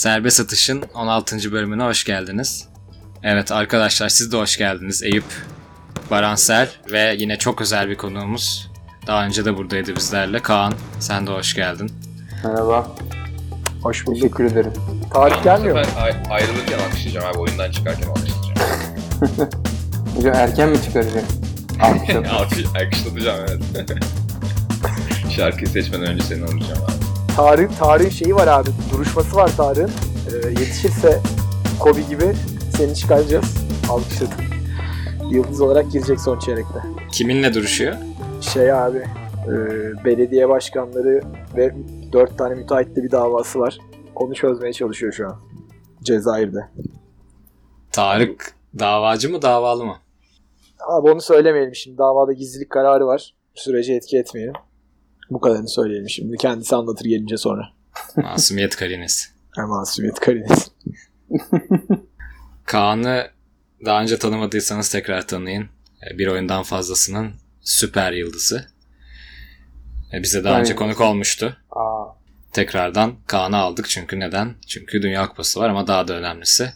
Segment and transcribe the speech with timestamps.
[0.00, 1.52] Serbest Atış'ın 16.
[1.52, 2.68] bölümüne hoş geldiniz.
[3.22, 5.02] Evet arkadaşlar siz de hoş geldiniz.
[5.02, 5.24] Eyüp,
[6.10, 8.70] Baransel ve yine çok özel bir konuğumuz.
[9.06, 10.38] Daha önce de buradaydı bizlerle.
[10.42, 11.92] Kaan sen de hoş geldin.
[12.44, 12.88] Merhaba.
[13.82, 14.20] Hoş bulduk.
[14.20, 14.72] Teşekkür ederim.
[15.12, 15.82] Tarih gelmiyor mu?
[15.96, 17.38] Ben ay- ayrılırken alkışlayacağım abi.
[17.38, 19.50] Oyundan çıkarken alkışlayacağım.
[20.16, 21.24] Hocam erken mi çıkaracak?
[21.80, 22.26] Alkışlat.
[22.32, 23.40] Alkış, alkışlatacağım
[23.74, 23.90] evet.
[25.36, 26.99] Şarkıyı seçmeden önce seni alacağım abi.
[27.40, 28.68] Tarih, tarihin şeyi var abi.
[28.92, 29.90] Duruşması var Tarık'ın.
[30.32, 31.20] Ee, yetişirse
[31.80, 32.34] Kobe gibi
[32.76, 33.56] seni çıkaracağız.
[33.90, 34.34] Alkışladım.
[35.30, 36.78] Yıldız olarak girecek son çeyrekte.
[37.12, 37.94] Kiminle duruşuyor?
[38.40, 39.50] Şey abi, e,
[40.04, 41.20] belediye başkanları
[41.56, 41.74] ve
[42.12, 43.78] dört tane müteahhitle bir davası var.
[44.14, 45.36] Onu çözmeye çalışıyor şu an.
[46.02, 46.68] Cezayir'de.
[47.92, 49.96] Tarık davacı mı davalı mı?
[50.88, 51.98] Abi onu söylemeyelim şimdi.
[51.98, 53.34] Davada gizlilik kararı var.
[53.54, 54.54] Sürece etki etmeyelim.
[55.30, 56.36] Bu kadarını söyleyelim şimdi.
[56.36, 57.62] Kendisi anlatır gelince sonra.
[58.16, 59.28] Masumiyet karinesi.
[59.56, 60.70] Masumiyet karinesi.
[62.66, 63.30] Kaan'ı
[63.84, 65.68] daha önce tanımadıysanız tekrar tanıyın.
[66.12, 68.66] E, Bir oyundan fazlasının süper yıldızı.
[70.12, 70.76] E, Bize daha önce Aynen.
[70.78, 71.56] konuk olmuştu.
[71.70, 72.04] Aa,
[72.52, 74.54] Tekrardan Kaan'ı aldık çünkü neden?
[74.66, 76.72] Çünkü Dünya Kupası var ama daha da önemlisi.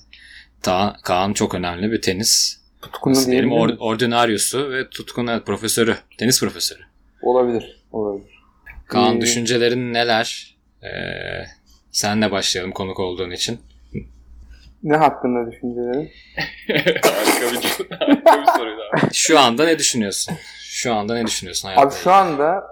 [0.62, 6.40] Ta- Kaan çok önemli bir tenis tutkunu diyelim or, ordinaryosu ve tutkun evet, profesörü, tenis
[6.40, 6.80] profesörü.
[7.22, 7.82] Olabilir.
[7.92, 8.33] Olabilir.
[8.94, 10.56] Kaan Ee, düşüncelerin neler?
[10.82, 10.88] Ee,
[11.90, 13.60] senle başlayalım konuk olduğun için.
[14.82, 16.10] Ne hakkında düşüncelerin?
[17.02, 19.00] harika, bir, harika bir soruydu abi.
[19.12, 20.34] Şu anda ne düşünüyorsun?
[20.60, 22.64] Şu anda ne düşünüyorsun hayatla Abi şu anda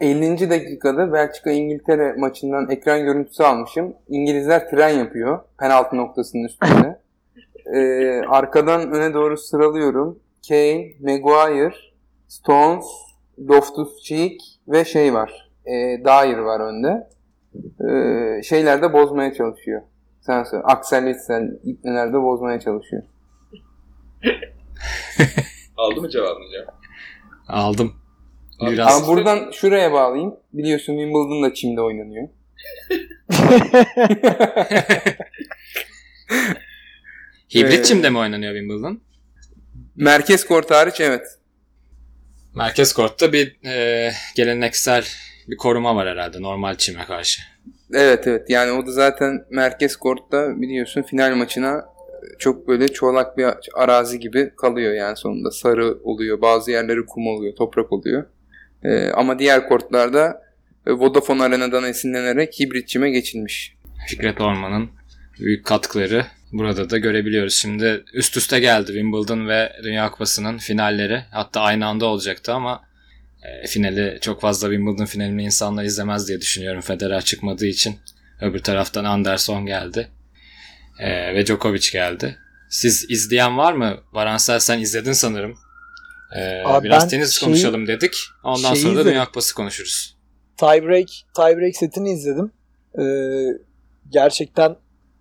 [0.00, 0.50] 50.
[0.50, 3.94] dakikada Belçika-İngiltere maçından ekran görüntüsü almışım.
[4.08, 6.98] İngilizler tren yapıyor penaltı noktasının üstünde.
[7.74, 10.18] Ee, arkadan öne doğru sıralıyorum.
[10.48, 11.74] Kane, Maguire,
[12.28, 12.84] Stones,
[13.38, 15.47] Loftus-Cheek ve şey var.
[15.68, 17.08] E, Dyer var önde.
[17.80, 19.82] Ee, şeyler de bozmaya çalışıyor.
[20.20, 20.64] Sen söyle.
[20.64, 23.02] Axel Witsel ipneler de bozmaya çalışıyor.
[25.76, 26.74] Aldı mı cevabını cevap?
[27.48, 27.94] Aldım.
[28.60, 30.34] Biraz Ama buradan şuraya bağlayayım.
[30.52, 32.28] Biliyorsun Wimbledon da çimde oynanıyor.
[37.54, 39.00] hibrit Ee, çimde mi oynanıyor Wimbledon?
[39.96, 41.26] Merkez kort hariç evet.
[42.54, 45.04] Merkez kortta bir e, geleneksel
[45.48, 47.42] bir koruma var herhalde normal çime karşı.
[47.94, 51.84] Evet evet yani o da zaten merkez kortta biliyorsun final maçına
[52.38, 57.56] çok böyle çolak bir arazi gibi kalıyor yani sonunda sarı oluyor bazı yerleri kum oluyor
[57.56, 58.24] toprak oluyor
[58.84, 60.42] Ee, ama diğer kortlarda
[60.86, 63.76] e, Vodafone Arena'dan esinlenerek hibrit çime geçilmiş.
[64.08, 64.88] Fikret Orman'ın
[65.40, 67.54] büyük katkıları burada da görebiliyoruz.
[67.54, 71.22] Şimdi üst üste geldi Wimbledon ve Dünya Kupası'nın finalleri.
[71.30, 72.87] Hatta aynı anda olacaktı ama
[73.66, 77.96] finali çok fazla Wimbledon finalini insanlar izlemez diye düşünüyorum Federer çıkmadığı için.
[78.40, 80.08] Öbür taraftan Anderson geldi.
[80.98, 82.36] E, ve Djokovic geldi.
[82.70, 83.96] Siz izleyen var mı?
[84.12, 85.58] Varansel sen izledin sanırım.
[86.36, 88.14] E, Abi biraz tenis şeyi- konuşalım dedik.
[88.44, 89.04] Ondan sonra da.
[89.04, 90.16] Dünya Kupası konuşuruz.
[90.56, 92.52] tiebreak, tiebreak setini izledim.
[93.00, 93.02] Ee,
[94.08, 94.76] gerçekten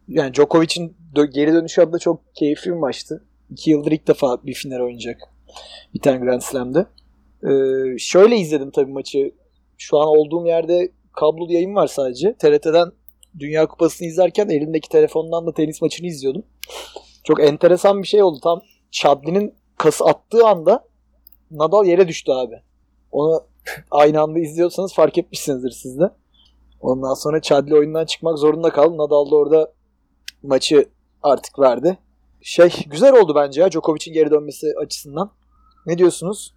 [0.08, 3.24] yani Djokovic'in dö- geri dönüşü adına çok keyifli bir maçtı.
[3.52, 5.18] İki yıldır ilk defa bir final oynayacak.
[5.94, 6.86] Bir tane Grand Slam'de.
[7.44, 9.32] Ee, şöyle izledim tabii maçı.
[9.78, 12.34] Şu an olduğum yerde kablolu yayın var sadece.
[12.38, 12.92] TRT'den
[13.40, 16.44] Dünya Kupası'nı izlerken elimdeki telefondan da tenis maçını izliyordum.
[17.24, 18.40] Çok enteresan bir şey oldu.
[18.44, 18.62] Tam
[18.92, 20.88] Chadli'nin kası attığı anda
[21.52, 22.62] Nadal yere düştü abi.
[23.12, 23.44] Onu
[23.92, 26.10] aynı anda izliyorsanız fark etmişsinizdir siz de.
[26.82, 28.98] Ondan sonra Chadli oyundan çıkmak zorunda kaldı.
[28.98, 29.74] Nadal da orada
[30.44, 30.90] maçı
[31.24, 31.98] artık verdi.
[32.42, 35.32] Şey güzel oldu bence ya Djokovic'in geri dönmesi açısından.
[35.86, 36.57] Ne diyorsunuz?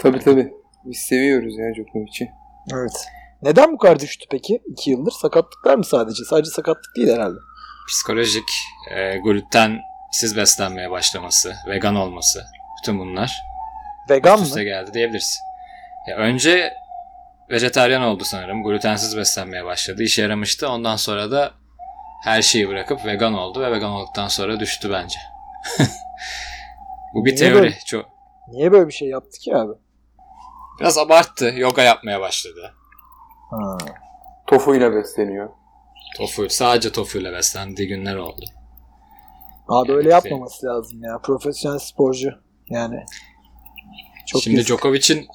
[0.00, 0.52] Tabi tabi
[0.84, 2.30] biz seviyoruz ya Djokovic'i.
[2.72, 3.06] Evet.
[3.42, 4.62] Neden bu kadar düştü peki?
[4.70, 5.12] iki yıldır.
[5.12, 6.24] Sakatlıklar mı sadece?
[6.24, 7.38] Sadece sakatlık değil herhalde.
[7.88, 8.48] psikolojik,
[8.96, 12.44] e, glutensiz beslenmeye başlaması, vegan olması,
[12.82, 13.32] bütün bunlar
[14.10, 14.62] Vegan üst mı?
[14.62, 15.40] geldi diyebiliriz.
[16.08, 16.72] Ya önce
[17.50, 18.64] vejetaryen oldu sanırım.
[18.64, 20.02] Glutensiz beslenmeye başladı.
[20.02, 20.68] İşe yaramıştı.
[20.68, 21.50] Ondan sonra da
[22.24, 25.18] her şeyi bırakıp vegan oldu ve vegan olduktan sonra düştü bence.
[27.14, 27.54] Bu bir Niye teori.
[27.62, 27.78] böyle?
[27.86, 28.11] Çok,
[28.52, 29.72] Niye böyle bir şey yaptı ki abi?
[30.80, 31.54] biraz abarttı.
[31.56, 32.74] Yoga yapmaya başladı.
[33.50, 33.76] Ha.
[34.46, 35.50] Tofuyla besleniyor.
[36.16, 38.44] Tofu, sadece tofuyla beslendiği günler oldu.
[39.68, 41.18] Abi öyle Evet, yapmaması lazım ya.
[41.18, 42.30] Profesyonel sporcu.
[42.68, 43.04] Yani.
[44.26, 44.68] Çok Şimdi yazık.
[44.68, 45.26] Djokovic'in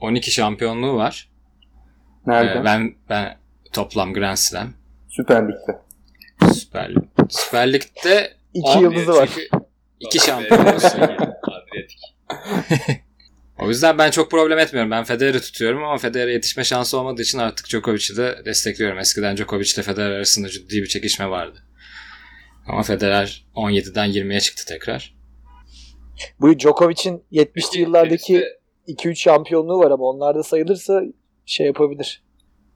[0.00, 1.30] 12 şampiyonluğu var.
[2.26, 2.58] Nerede?
[2.60, 3.38] Ee, ben ben
[3.72, 4.68] toplam Grand Slam
[5.08, 5.78] Süper Lig'de.
[6.54, 6.94] Süper,
[7.28, 9.28] Süper Lig'de İki on- yıldızı var.
[9.34, 9.48] çünkü
[10.00, 10.88] iki şampiyon olsun.
[11.00, 11.28] Adriyatik.
[13.58, 14.90] O yüzden ben çok problem etmiyorum.
[14.90, 18.98] Ben Federer'i tutuyorum ama Federer'e yetişme şansı olmadığı için artık Djokovic'i de destekliyorum.
[18.98, 21.58] Eskiden Djokovic ile Federer arasında ciddi bir çekişme vardı.
[22.68, 25.14] Ama Federer 17'den 20'ye çıktı tekrar.
[26.40, 31.02] Bu Djokovic'in 70'li yıllardaki Teniste 2-3 şampiyonluğu var ama onlar da sayılırsa
[31.46, 32.22] şey yapabilir.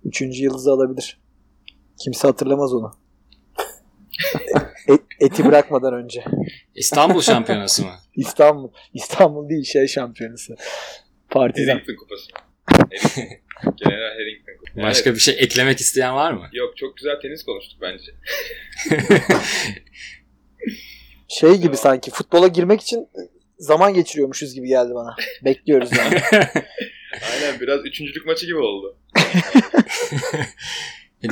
[0.04, 1.20] Üçüncü yıldızı alabilir.
[2.04, 2.92] Kimse hatırlamaz onu.
[4.88, 6.24] E- eti bırakmadan önce.
[6.74, 7.92] İstanbul şampiyonası mı?
[8.16, 8.70] İstanbul.
[8.94, 10.56] İstanbul değil şey şampiyonası.
[11.30, 11.72] Partizan.
[11.72, 12.30] Harrington kupası.
[12.66, 13.76] Harrington.
[13.84, 14.82] General Harrington kupası.
[14.86, 15.16] Başka Evet.
[15.16, 16.48] bir şey eklemek isteyen var mı?
[16.52, 18.12] Yok çok güzel tenis konuştuk bence.
[21.28, 23.08] Şey gibi sanki futbola girmek için
[23.58, 25.16] zaman geçiriyormuşuz gibi geldi bana.
[25.44, 26.22] Bekliyoruz yani.
[27.32, 28.98] Aynen biraz üçüncülük maçı gibi oldu.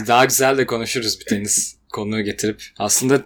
[0.07, 2.63] Daha güzel de konuşuruz bir tenis konuyu getirip.
[2.79, 3.23] Aslında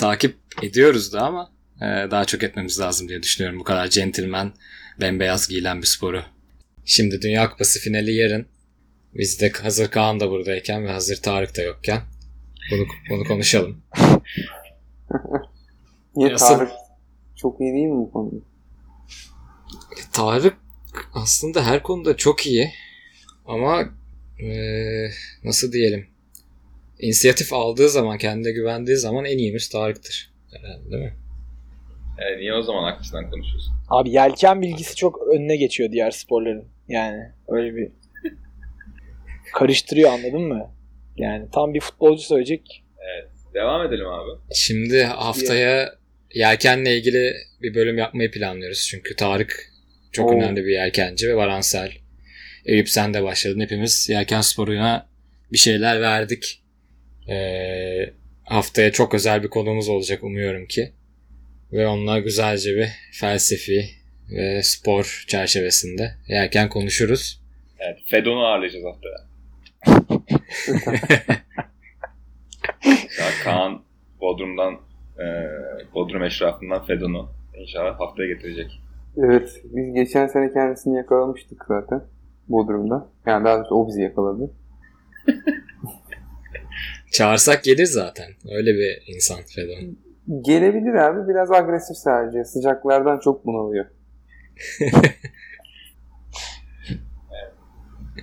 [0.00, 3.60] takip ediyoruz da ama e, daha çok etmemiz lazım diye düşünüyorum.
[3.60, 4.52] Bu kadar centilmen,
[5.00, 6.22] bembeyaz giyilen bir sporu.
[6.84, 8.46] Şimdi Dünya Kupası finali yarın.
[9.14, 12.02] Biz de hazır Kaan da buradayken ve hazır Tarık da yokken
[12.70, 13.82] bunu, bunu konuşalım.
[16.16, 16.72] Niye Asıl- Tarık
[17.36, 18.36] çok iyi değil mi bu konuda?
[20.12, 20.56] Tarık
[21.14, 22.70] aslında her konuda çok iyi
[23.46, 23.80] ama
[24.40, 24.48] e,
[25.44, 26.06] nasıl diyelim
[27.00, 30.32] inisiyatif aldığı zaman kendine güvendiği zaman en iyimiz Tarık'tır.
[30.52, 31.14] Herhalde, değil mi?
[32.20, 33.74] Yani niye o zaman aksiden konuşuyorsun?
[33.88, 36.64] Abi yelken bilgisi çok önüne geçiyor diğer sporların.
[36.88, 37.88] Yani öyle bir
[39.54, 40.70] karıştırıyor anladın mı?
[41.16, 42.84] Yani tam bir futbolcu söyleyecek.
[43.54, 44.30] Devam edelim abi.
[44.54, 45.94] Şimdi haftaya
[46.34, 48.86] yelkenle ilgili bir bölüm yapmayı planlıyoruz.
[48.90, 49.72] Çünkü Tarık
[50.12, 50.34] çok Oo.
[50.34, 51.92] önemli bir yelkenci ve Varansel.
[52.64, 53.60] Eyüp sen de başladın.
[53.60, 55.08] Hepimiz yelken sporuna
[55.52, 56.62] bir şeyler verdik.
[57.30, 58.12] Ee,
[58.44, 60.92] haftaya çok özel bir konumuz olacak umuyorum ki.
[61.72, 63.84] Ve onunla güzelce bir felsefi
[64.30, 67.42] ve spor çerçevesinde yelken konuşuruz.
[67.78, 69.30] Evet, Fedon'u ağırlayacağız haftaya.
[73.44, 73.82] Kaan
[74.20, 74.74] Bodrum'dan
[75.18, 75.26] e,
[75.94, 77.28] Bodrum eşrafından Fedon'u
[77.60, 78.80] inşallah haftaya getirecek.
[79.16, 79.60] Evet.
[79.64, 82.02] Biz geçen sene kendisini yakalamıştık zaten.
[82.48, 83.08] Bodrum'da.
[83.26, 84.50] Yani daha doğrusu o bizi yakaladı.
[87.10, 88.32] Çağırsak gelir zaten.
[88.50, 89.98] Öyle bir insan Fedon.
[90.42, 91.28] Gelebilir abi.
[91.28, 92.44] Biraz agresif sadece.
[92.44, 93.86] Sıcaklardan çok bunalıyor.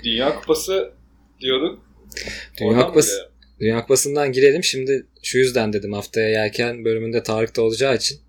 [0.03, 0.93] Dünya Kupası
[1.41, 1.85] diyorduk.
[2.59, 3.29] Dünya Oradan Kupası?
[3.59, 4.63] Dünya Kupası'ndan girelim.
[4.63, 8.19] Şimdi şu yüzden dedim haftaya yelken bölümünde Tarık'ta olacağı için.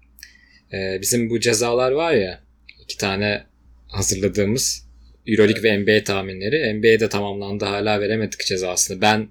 [0.72, 2.40] Ee, bizim bu cezalar var ya
[2.82, 3.44] iki tane
[3.88, 4.88] hazırladığımız
[5.26, 6.78] Euroleague ve NBA tahminleri.
[6.78, 9.00] NBA'de tamamlandı hala veremedik cezasını.
[9.00, 9.28] Ben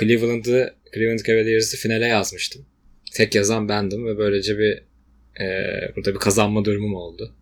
[0.00, 2.66] Cleveland'ı Cleveland Cavaliers'ı finale yazmıştım.
[3.14, 4.82] Tek yazan bendim ve böylece bir
[5.44, 5.46] e,
[5.96, 7.34] burada bir kazanma durumum oldu.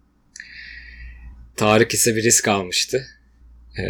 [1.57, 3.07] Tarık ise bir risk almıştı.
[3.79, 3.83] E,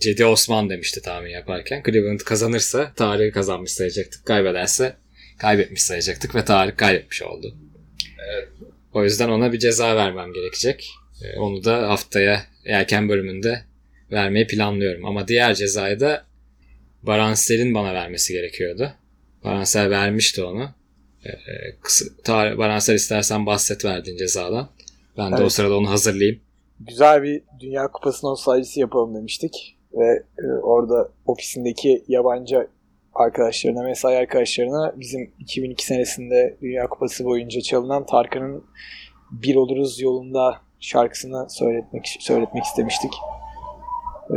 [0.00, 1.82] Cedi Osman demişti tahmin yaparken.
[1.86, 4.26] Cleveland kazanırsa Tarık'ı kazanmış sayacaktık.
[4.26, 4.96] Kaybederse
[5.38, 7.56] kaybetmiş sayacaktık ve Tarık kaybetmiş oldu.
[8.28, 8.48] Evet.
[8.92, 10.88] O yüzden ona bir ceza vermem gerekecek.
[11.24, 13.62] Ee, Onu da haftaya erken bölümünde
[14.12, 15.04] vermeyi planlıyorum.
[15.04, 16.26] Ama diğer cezayı da
[17.06, 18.92] Baransel'in bana vermesi gerekiyordu.
[19.44, 20.68] Baransel vermişti onu.
[21.26, 24.68] Ee, Baransel istersen bahset verdiğin cezadan.
[25.18, 25.52] Ben de o Evet.
[25.52, 26.40] sırada onu hazırlayayım.
[26.80, 29.76] Güzel bir Dünya Kupası nostaljisi yapalım demiştik.
[29.94, 32.68] Ve e, orada ofisindeki yabancı
[33.14, 38.64] arkadaşlarına, mesai arkadaşlarına bizim 2002 senesinde Dünya Kupası boyunca çalınan Tarkan'ın
[39.30, 43.12] Bir Oluruz Yolunda şarkısını söyletmek söyletmek istemiştik.
[44.30, 44.36] Ee,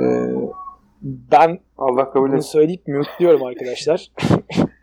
[1.02, 4.12] ben Allah kabul bunu söyleyip mute'luyorum arkadaşlar.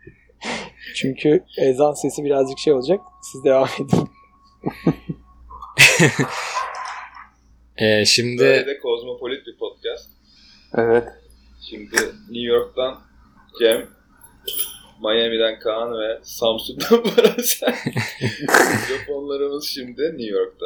[0.95, 2.99] Çünkü ezan sesi birazcık şey olacak.
[3.31, 4.09] Siz devam edin.
[7.77, 10.09] Ee, şimdi Böyle de kozmopolit bir podcast.
[10.75, 11.07] Evet.
[11.69, 11.95] Şimdi
[12.29, 12.99] New York'tan
[13.59, 13.87] Cem,
[15.03, 17.75] Miami'den Kaan ve Samsun'dan Barasel.
[18.41, 20.65] Mikrofonlarımız şimdi New York'ta.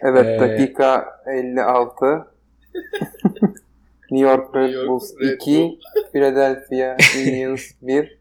[0.00, 2.26] Evet Ee, dakika 56.
[4.10, 5.56] New York Red New York Bulls Red 2.
[5.56, 5.78] Bull.
[6.12, 8.18] Philadelphia Indians 1.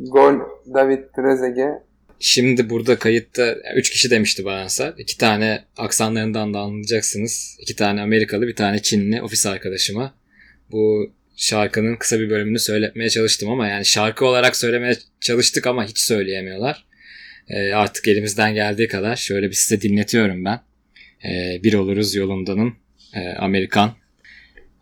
[0.00, 0.34] Gol
[0.74, 1.82] David Trezeguet.
[2.20, 4.94] Şimdi burada kayıtta 3 kişi demişti Baransel.
[4.98, 7.56] İki tane aksanlarından da anlayacaksınız.
[7.60, 10.14] İki tane Amerikalı, bir tane Çinli ofis arkadaşıma.
[10.72, 15.98] Bu şarkının kısa bir bölümünü söyletmeye çalıştım ama yani şarkı olarak söylemeye çalıştık ama hiç
[15.98, 16.84] söyleyemiyorlar.
[17.48, 20.60] Ee, artık elimizden geldiği kadar şöyle bir size dinletiyorum ben.
[21.24, 22.74] Ee, bir oluruz yolundanın
[23.14, 23.92] e, Amerikan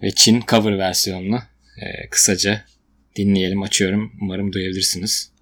[0.03, 1.39] ve Çin cover versiyonunu
[1.83, 2.65] e, kısaca
[3.17, 4.13] dinleyelim açıyorum.
[4.23, 5.33] Umarım duyabilirsiniz.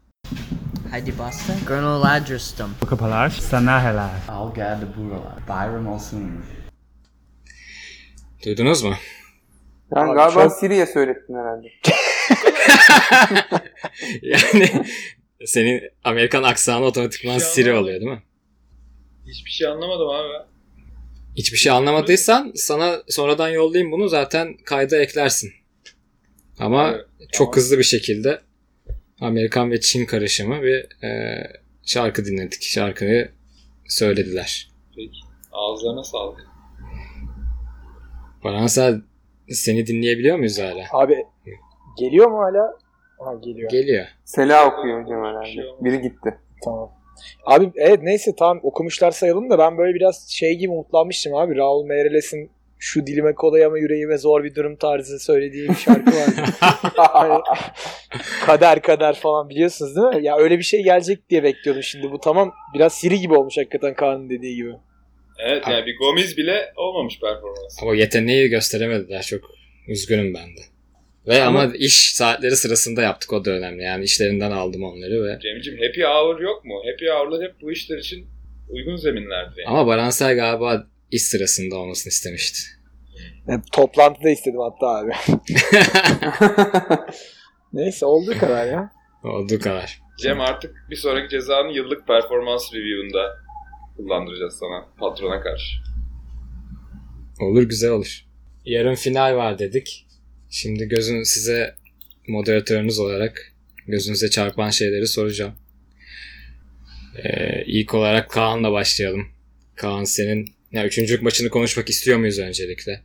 [0.91, 1.55] Hadi bastın.
[1.69, 2.71] Colonel Adrustum.
[2.83, 4.11] Bu kapılar sana helal.
[4.29, 5.49] Al geldi buralar.
[5.49, 6.45] Bayram olsun.
[8.45, 8.95] Duydunuz mu?
[9.95, 11.69] Ben Abi galiba çok- Siri'ye söylettin herhalde.
[14.23, 14.85] yani
[15.47, 18.23] senin Amerikan aksanı otomatikman şey Siri oluyor değil mi?
[19.27, 20.58] Hiçbir şey anlamadım abi ben.
[21.38, 25.50] Hiçbir şey anlamadıysan sana sonradan yollayayım bunu zaten kayda eklersin.
[26.59, 27.57] Ama Evet, çok tamam.
[27.57, 28.40] hızlı bir şekilde
[29.21, 31.38] Amerikan ve Çin karışımı bir e,
[31.87, 32.62] şarkı dinledik.
[32.62, 33.33] Şarkıyı
[33.88, 34.71] söylediler.
[34.97, 35.11] Peki.
[35.52, 36.38] Ağızlarına sağlık.
[38.42, 39.00] Fransa
[39.49, 40.85] seni dinleyebiliyor muyuz hala?
[40.92, 41.16] Abi
[41.99, 42.76] geliyor mu hala?
[43.18, 43.71] Ha geliyor.
[43.71, 44.07] Geliyor.
[44.25, 45.52] Sela okuyor hocam herhalde.
[45.52, 45.64] şey.
[45.80, 46.38] Biri gitti.
[46.64, 46.92] Tamam.
[47.47, 51.57] Abi evet neyse tamam okumuşlar sayalım da ben böyle biraz şey gibi umutlanmıştım abi.
[51.57, 56.51] Raul Meireles'in şu dilime kolay ama yüreğime zor bir durum tarzı söylediği bir şarkı vardı.
[56.97, 57.41] Hani
[58.47, 60.27] kader kader falan biliyorsunuz değil mi?
[60.27, 62.11] Ya öyle bir şey gelecek diye bekliyordum şimdi.
[62.13, 64.73] Bu tamam biraz Siri gibi olmuş hakikaten Kaan'ın dediği gibi.
[65.39, 67.83] Evet yani bir Gomez bile olmamış performans.
[67.83, 69.23] Ama yeteneği gösteremediler.
[69.23, 69.41] Çok
[69.89, 70.61] üzgünüm ben de.
[71.29, 73.83] Ve ama, Ama- iş saatleri sırasında yaptık o da önemli.
[73.83, 76.75] Yani işlerinden aldım onları ve Cemciğim happy hour yok mu?
[76.93, 78.27] Happy hour'lar hep bu işler için
[78.69, 79.69] uygun zeminlerdi yani.
[79.69, 82.59] ama Baransel galiba iş sırasında olmasını istemişti.
[83.49, 85.13] Yani toplantıda istedim hatta abi.
[87.73, 88.91] Neyse olduğu kadar ya.
[89.25, 90.01] Olduğu kadar.
[90.23, 93.37] Cem artık bir sonraki cezanın yıllık performans review'unda
[93.97, 95.77] kullandıracağız sana patrona karşı.
[97.41, 98.25] Olur güzel olur.
[98.65, 100.08] Yarın final var dedik.
[100.50, 101.75] Şimdi gözün size
[102.28, 103.52] moderatörünüz olarak
[103.87, 105.52] gözünüze çarpan şeyleri soracağım.
[107.25, 109.26] Ee, ilk olarak Kaan'la başlayalım.
[109.76, 113.00] Kaan senin ya üçüncülük maçını konuşmak istiyor muyuz öncelikle?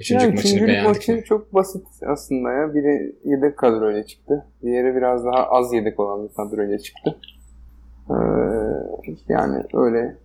[0.00, 1.24] Üçüncülük Yani maçını beğendik maçı mi?
[1.24, 2.74] çok basit aslında ya.
[2.74, 4.46] Biri yedek kadroyla çıktı.
[4.62, 7.18] Diğeri biraz daha az yedek olan bir kadroyla çıktı.
[8.10, 8.14] Ee,
[9.28, 10.16] yani öyle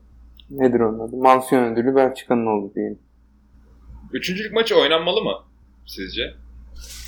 [0.50, 1.16] nedir onun adı?
[1.16, 3.00] Mansiyon ödülü Belçika'nın oldu diyelim.
[4.14, 5.47] Üçüncülük maçı oynanmalı mı
[5.88, 6.22] sizce?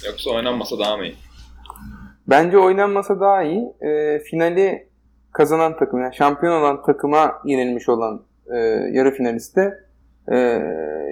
[0.07, 1.15] Yoksa oynanmasa daha mı iyi?
[2.27, 3.73] Bence oynanmasa daha iyi.
[3.81, 4.87] Ee, finali
[5.31, 8.21] kazanan takım, yani şampiyon olan takıma yenilmiş olan
[8.53, 8.57] e,
[8.91, 9.73] yarı finaliste
[10.31, 10.61] e,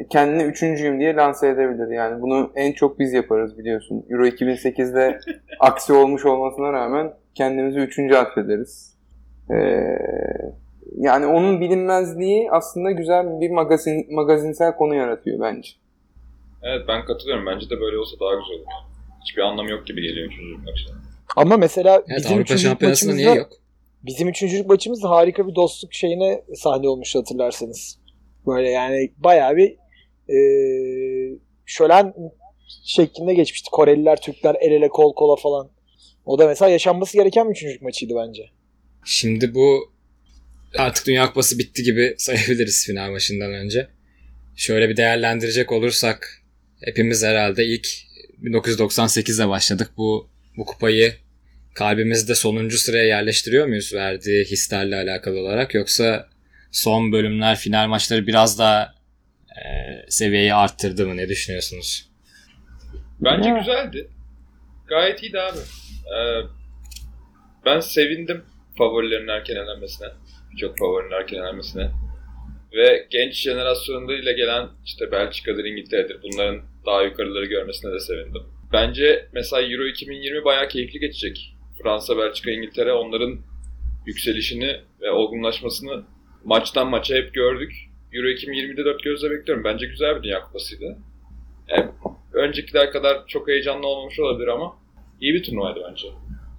[0.10, 1.88] kendini üçüncüyüm diye lanse edebilir.
[1.88, 4.06] Yani bunu en çok biz yaparız biliyorsun.
[4.10, 5.20] Euro 2008'de
[5.60, 8.98] aksi olmuş olmasına rağmen kendimizi üçüncü atfederiz.
[9.52, 9.98] Ee,
[10.98, 15.70] yani onun bilinmezliği aslında güzel bir magazin, magazinsel konu yaratıyor bence.
[16.64, 17.46] Evet ben katılıyorum.
[17.46, 18.66] Bence de böyle olsa daha güzel olur.
[19.26, 21.02] Hiçbir anlamı yok gibi geliyor üçüncülük maçının.
[21.36, 23.62] Ama mesela Evet bizim Avrupa üçüncülük Şampiyonası'nda niye maçımızda yok?
[24.04, 28.00] Bizim üçüncülük maçımızda harika bir dostluk şeyine sahne olmuş hatırlarsanız.
[28.48, 29.76] Böyle yani bayağı bir
[30.30, 30.38] e,
[31.66, 32.14] şölen
[32.86, 33.70] şeklinde geçmişti.
[33.72, 35.70] Koreliler, Türkler el ele kol kola falan.
[36.26, 38.50] O da mesela yaşanması gereken bir üçüncülük maçıydı bence.
[39.06, 39.92] Şimdi bu
[40.78, 43.88] artık Dünya Kupası bitti gibi sayabiliriz final maçından önce.
[44.56, 46.37] Şöyle bir değerlendirecek olursak
[46.86, 47.88] hepimiz herhalde ilk
[48.44, 49.92] 1998'de başladık.
[49.98, 51.14] Bu bu kupayı
[51.74, 56.28] kalbimizde sonuncu sıraya yerleştiriyor muyuz verdiği hislerle alakalı olarak yoksa
[56.72, 58.94] son bölümler final maçları biraz daha
[59.50, 59.66] e,
[60.10, 62.10] seviyeyi arttırdı mı ne düşünüyorsunuz?
[63.20, 64.08] Bence güzeldi.
[64.88, 65.60] Gayet iyiydi abi.
[66.08, 66.48] Ee,
[67.66, 68.44] ben sevindim
[68.78, 70.08] favorilerin erken elenmesine.
[70.52, 71.92] Birçok favorinin erken elenmesine.
[72.78, 78.42] Ve genç jenerasyonlarıyla gelen işte Belçika'dır, İngiltere'dir bunların daha yukarıları görmesine de sevindim.
[78.74, 81.56] Bence mesela Euro 2020 bayağı keyifli geçecek.
[81.84, 83.40] Fransa, Belçika, İngiltere onların
[84.06, 86.04] yükselişini ve olgunlaşmasını
[86.44, 87.74] maçtan maça hep gördük.
[88.14, 89.64] Euro 2020'de dört gözle bekliyorum.
[89.64, 90.98] Bence güzel bir Dünya Kupası'ydı.
[91.68, 91.90] Yani
[92.34, 94.78] öncekiler kadar çok heyecanlı olmamış olabilir ama
[95.22, 96.08] iyi bir turnuvaydı bence.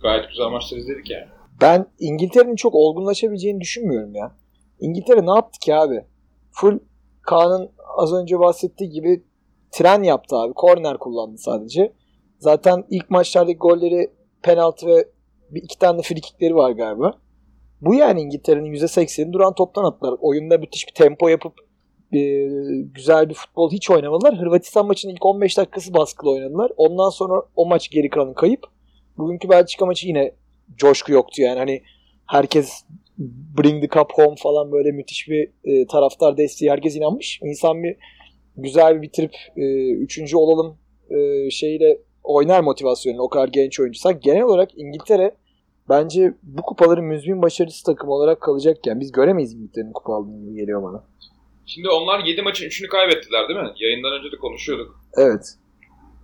[0.02, 1.26] Gayet güzel maçlar izledik yani.
[1.60, 4.37] Ben İngiltere'nin çok olgunlaşabileceğini düşünmüyorum ya.
[4.80, 6.04] İngiltere ne yaptı ki abi?
[6.50, 6.78] Full
[7.22, 9.24] Kaan'ın az önce bahsettiği gibi
[9.70, 10.52] tren yaptı abi.
[10.54, 11.92] Korner kullandı sadece.
[12.38, 14.10] Zaten ilk maçlardaki golleri
[14.42, 15.08] penaltı ve
[15.50, 17.18] bir iki tane frikikleri var galiba.
[17.80, 20.16] Bu yani İngiltere'nin %80'ini duran toptan attılar.
[20.20, 21.52] Oyunda müthiş bir tempo yapıp
[22.12, 22.18] e,
[22.94, 24.38] güzel bir futbol hiç oynamadılar.
[24.38, 26.72] Hırvatistan maçının ilk 15 dakikası baskılı oynadılar.
[26.76, 28.60] Ondan sonra o maç geri kalanı kayıp.
[29.18, 30.34] Bugünkü Belçika maçı yine
[30.76, 31.58] coşku yoktu yani.
[31.58, 31.82] Hani
[32.26, 32.84] herkes
[33.18, 37.40] bring the cup home falan böyle müthiş bir e, taraftar desteği herkes inanmış.
[37.42, 37.96] İnsan bir
[38.56, 40.78] güzel bir bitirip e, üçüncü olalım
[41.10, 45.34] e, şeyle oynar motivasyonuyla o kadar genç oyuncuysa genel olarak İngiltere
[45.88, 50.82] bence bu kupaların müzmin başarısı takım olarak kalacakken biz göremeyiz İngiltere'nin kupa aldığını gibi geliyor
[50.82, 51.04] bana.
[51.66, 53.72] Şimdi onlar 7 maçın 3'ünü kaybettiler değil mi?
[53.80, 55.00] Yayından önce de konuşuyorduk.
[55.16, 55.54] Evet.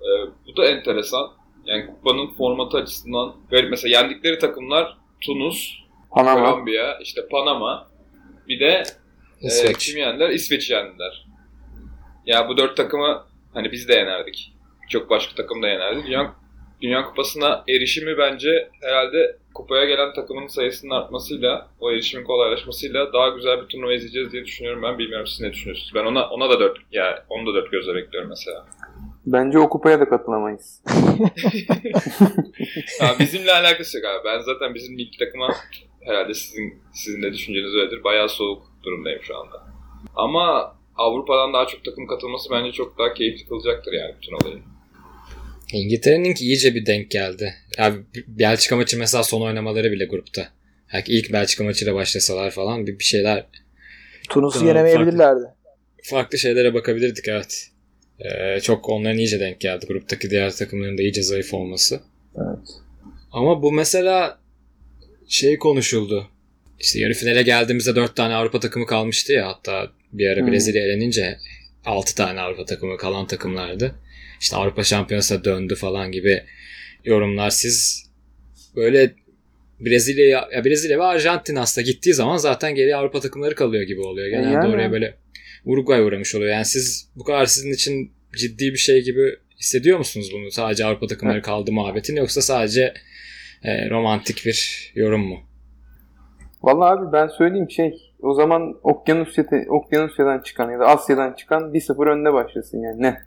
[0.00, 1.30] Ee, bu da enteresan.
[1.66, 3.70] Yani kupanın formatı açısından garip.
[3.70, 5.83] Mesela yendikleri takımlar Tunus,
[6.14, 6.50] Panama.
[6.50, 7.88] Kolombiya, işte Panama.
[8.48, 8.82] Bir de
[9.42, 9.86] e, İsveç.
[9.86, 10.30] kim yendiler?
[10.30, 11.26] İsveç yendiler.
[12.26, 14.52] Ya bu dört takımı hani biz de yenerdik.
[14.88, 16.06] Çok başka takım da yenerdi.
[16.06, 16.34] Dünya,
[16.82, 23.62] Dünya Kupası'na erişimi bence herhalde kupaya gelen takımın sayısının artmasıyla, o erişimin kolaylaşmasıyla daha güzel
[23.62, 24.98] bir turnuva izleyeceğiz diye düşünüyorum ben.
[24.98, 25.92] Bilmiyorum siz ne düşünüyorsunuz?
[25.94, 28.66] Ben ona ona da dört, ya onu da dört gözle bekliyorum mesela.
[29.26, 30.82] Bence o kupaya da katılamayız.
[33.00, 34.24] Ha, bizimle alakası yok abi.
[34.24, 35.54] Ben zaten bizim ilk takıma
[36.04, 38.04] herhalde sizin sizin de düşünceniz öyledir.
[38.04, 39.66] Bayağı soğuk durumdayım şu anda.
[40.14, 44.62] Ama Avrupa'dan daha çok takım katılması bence çok daha keyifli kılacaktır yani bütün olayı.
[45.72, 47.54] İngiltere'nin ki iyice bir denk geldi.
[47.78, 47.94] Ya
[48.26, 50.48] Belçika maçı mesela son oynamaları bile grupta.
[50.92, 53.46] Yani ilk Belçika maçıyla başlasalar falan bir, bir şeyler
[54.30, 55.44] Tunus'u Tamam, yenemeyebilirlerdi.
[56.02, 57.68] farklı şeylere bakabilirdik evet.
[58.20, 59.86] Ee, çok onların iyice denk geldi.
[59.86, 62.00] Gruptaki diğer takımların da iyice zayıf olması.
[62.36, 62.68] Evet.
[63.32, 64.38] Ama bu mesela
[65.28, 66.28] şey konuşuldu.
[66.80, 69.48] İşte yarı finale geldiğimizde 4 tane Avrupa takımı kalmıştı ya.
[69.48, 70.52] Hatta bir ara Hmm.
[70.52, 71.38] Brezilya elenince
[71.84, 73.94] 6 tane Avrupa takımı kalan takımlardı.
[74.40, 76.42] İşte Avrupa Şampiyonası'na döndü falan gibi
[77.04, 77.50] yorumlar.
[77.50, 78.06] Siz
[78.76, 79.14] böyle
[79.80, 84.28] Brezilya, ya Brezilya ve Arjantin aslında gittiği zaman zaten geriye Avrupa takımları kalıyor gibi oluyor.
[84.28, 84.74] Genelde Yani.
[84.74, 85.14] oraya böyle
[85.64, 86.52] Uruguay uğramış oluyor.
[86.52, 90.50] Yani siz bu kadar sizin için ciddi bir şey gibi hissediyor musunuz bunu?
[90.50, 92.94] Sadece Avrupa takımları kaldı muhabbetin yoksa sadece
[93.64, 95.36] e, romantik bir yorum mu?
[96.62, 102.10] Vallahi abi ben söyleyeyim şey o zaman Okyanusya, Okyanusya'dan çıkan ya da Asya'dan çıkan 1-0
[102.10, 103.20] önde başlasın yani ne?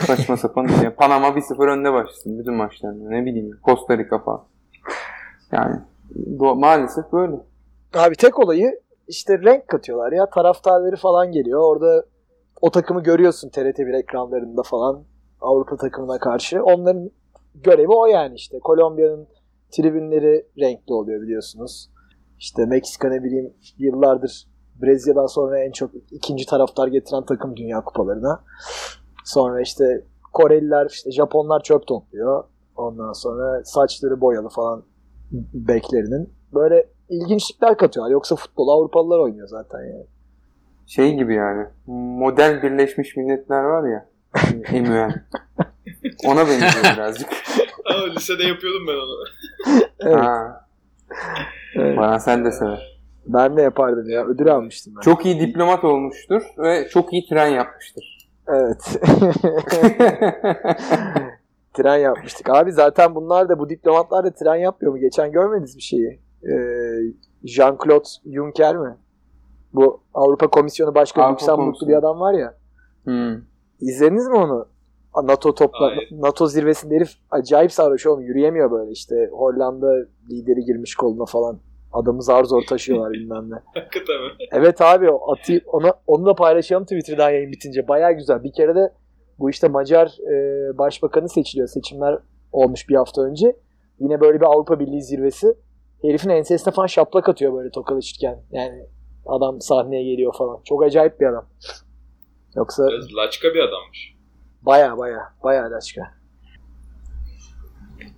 [0.00, 0.90] Saçma sapan bir şey.
[0.90, 4.44] Panama 1-0 önde başlasın bütün maçlarında ne bileyim Costa Rica falan.
[5.52, 5.76] Yani
[6.10, 7.36] bu, maalesef böyle.
[7.94, 10.30] Abi tek olayı işte renk katıyorlar ya.
[10.30, 11.60] Taraftarları falan geliyor.
[11.60, 12.04] Orada
[12.60, 15.04] o takımı görüyorsun TRT1 ekranlarında falan
[15.40, 16.62] Avrupa takımına karşı.
[16.62, 17.10] Onların
[17.54, 18.58] görevi o yani işte.
[18.58, 19.28] Kolombiya'nın
[19.70, 21.90] tribünleri renkli oluyor biliyorsunuz.
[22.38, 24.46] İşte Meksika ne bileyim yıllardır
[24.82, 28.44] Brezilya'dan sonra en çok ikinci taraftar getiren takım Dünya Kupalarına.
[29.24, 32.44] Sonra işte Koreliler, işte Japonlar çöp topluyor.
[32.76, 34.84] Ondan sonra saçları boyalı falan
[35.54, 36.32] beklerinin.
[36.54, 38.12] Böyle ilginçlikler katıyorlar.
[38.12, 40.06] Yoksa futbol Avrupalılar oynuyor zaten yani.
[40.86, 44.08] Şey gibi yani model Birleşmiş Milletler var ya
[44.80, 45.12] MUN.
[46.26, 47.28] Ona benziyor birazcık.
[47.84, 49.24] Aa, lisede yapıyordum ben onu.
[50.00, 50.66] Evet, Ha,
[51.76, 51.98] evet.
[51.98, 52.96] bana sen de sever.
[53.26, 54.24] Ben de yapardım ya.
[54.24, 55.00] Ödül almıştım ben.
[55.00, 58.28] Çok iyi diplomat olmuştur ve çok iyi tren yapmıştır.
[58.48, 58.82] Evet.
[61.74, 62.50] tren yapmıştık.
[62.50, 64.98] Abi zaten bunlar da bu diplomatlar da tren yapmıyor mu?
[64.98, 66.20] Geçen görmediniz bir şeyi.
[66.42, 66.56] Ee,
[67.44, 68.96] Jean-Claude Juncker mi?
[69.72, 72.54] Bu Avrupa Komisyonu Başkanı Avrupa Lüksemburglu bir adam var ya.
[73.04, 73.36] Hmm.
[73.80, 74.68] İzlediniz mi onu?
[75.22, 76.08] NATO topla Hayır.
[76.12, 78.22] NATO zirvesinde herif acayip sarhoş oğlum.
[78.22, 79.28] Yürüyemiyor böyle işte.
[79.32, 79.94] Hollanda
[80.30, 81.60] lideri girmiş koluna falan.
[81.92, 83.54] Adamı zar zor taşıyorlar bilmem ne.
[83.80, 84.30] Hakikaten mi?
[84.52, 87.88] Evet abi atı, ona, onu da paylaşalım Twitter'dan yayın bitince.
[87.88, 88.42] Baya güzel.
[88.42, 88.92] Bir kere de
[89.38, 91.68] bu işte Macar e, başbakanı seçiliyor.
[91.68, 92.18] Seçimler
[92.52, 93.56] olmuş bir hafta önce.
[94.00, 95.54] Yine böyle bir Avrupa Birliği zirvesi.
[96.02, 98.42] Herifin ensesine falan şaplak atıyor böyle tokalaşırken.
[98.50, 98.86] Yani
[99.26, 100.60] adam sahneye geliyor falan.
[100.64, 101.46] Çok acayip bir adam.
[102.56, 104.15] Yoksa Biraz laçka bir adammış.
[104.66, 106.14] Baya baya baya laçka.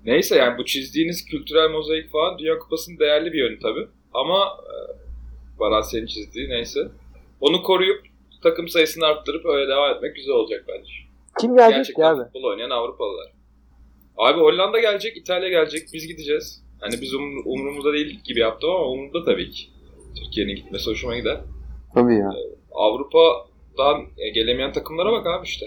[0.05, 3.89] Neyse yani bu çizdiğiniz kültürel mozaik falan Dünya Kupası'nın değerli bir yönü tabii.
[4.15, 4.75] Ama e,
[5.61, 6.81] Baran senin çizdiği neyse.
[7.41, 8.07] Onu koruyup
[8.43, 10.93] takım sayısını arttırıp öyle devam etmek güzel olacak bence.
[11.41, 12.25] Kim gelecek ki Gerçekten abi?
[12.25, 13.33] futbol oynayan Avrupalılar.
[14.17, 16.63] Abi Hollanda gelecek, İtalya gelecek, biz gideceğiz.
[16.81, 19.69] Hani biz umur, umurumuzda değil gibi yaptım ama umurumda tabii ki.
[20.19, 21.41] Türkiye'nin gitmesi hoşuma gider.
[21.95, 22.31] Tabii ya.
[22.73, 25.67] Avrupa'dan e, gelemeyen takımlara bak abi işte.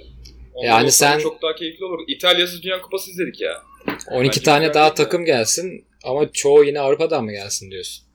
[0.56, 2.00] Yani sen- çok daha keyifli olur.
[2.08, 3.62] İtalya'sız Dünya Kupası izledik ya.
[4.12, 8.06] 12 Bence tane daha takım gelsin ama çoğu yine Avrupa'dan mı gelsin diyorsun?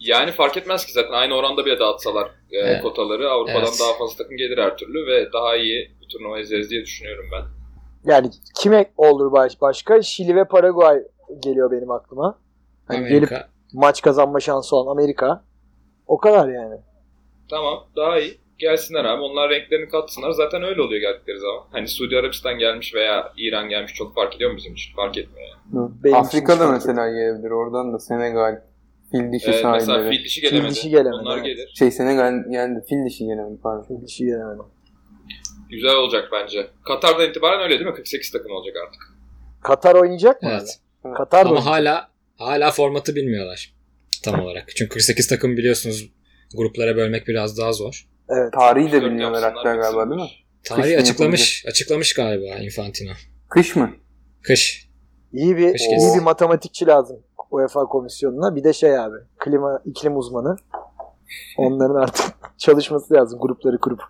[0.00, 2.82] Yani fark etmez ki zaten aynı oranda bile dağıtsalar e, Evet.
[2.82, 3.80] kotaları Avrupa'dan Evet.
[3.80, 7.44] daha fazla takım gelir her türlü ve daha iyi bir turnuva izleriz diye düşünüyorum ben.
[8.12, 10.02] Yani kime olur baş, başka?
[10.02, 10.98] Şili ve Paraguay
[11.42, 12.38] geliyor benim aklıma.
[12.88, 13.48] Hani gelip Amerika.
[13.72, 15.44] maç kazanma şansı olan Amerika.
[16.06, 16.76] O kadar yani.
[17.50, 18.38] Tamam daha iyi.
[18.60, 20.30] Gelsinler abi onlar renklerini katsınlar.
[20.30, 21.62] Zaten öyle oluyor geldikleri zaman.
[21.72, 24.94] Hani Suudi Arabistan gelmiş veya İran gelmiş çok fark ediyor mu bizim için?
[24.96, 25.90] Fark etmiyor yani.
[26.04, 27.50] Benim Afrika'da mesela gelebilir.
[27.50, 28.62] Oradan da Senegal,
[29.10, 30.16] fil dişi mesela sahilleri.
[30.16, 30.62] fil dişi gelemedi.
[30.68, 31.46] Fil dişi gelemedi, Onlar evet.
[31.46, 31.72] gelir.
[31.78, 34.02] Şey Senegal yani fil dişi gelemedi pardon.
[34.02, 34.64] Bir şey gelemedim.
[35.70, 36.66] Güzel olacak bence.
[36.86, 37.94] Katar'dan itibaren öyle değil mi?
[37.94, 39.02] 48 takım olacak artık.
[39.62, 40.48] Katar oynayacak mı?
[40.52, 40.78] Evet.
[41.04, 41.14] abi?
[41.14, 41.72] Katar Ama oynayacak.
[41.72, 43.74] hala hala formatı bilmiyorlar
[44.24, 44.64] tam olarak.
[44.76, 46.10] Çünkü 48 takım biliyorsunuz
[46.56, 48.06] gruplara bölmek biraz daha zor.
[48.30, 48.52] Evet.
[48.52, 50.28] Tarihi de 34 bilmiyorlar hatta galiba değil mi?
[50.64, 53.12] Tarihi Kışın açıklamış açıklamış galiba Infantino.
[53.48, 53.90] Kış mı?
[55.32, 58.56] İyi bir Kış iyi bir matematikçi lazım UEFA komisyonuna.
[58.56, 60.56] Bir de şey abi klima iklim uzmanı.
[61.56, 62.26] Onların artık
[62.58, 64.00] çalışması lazım grupları kurup.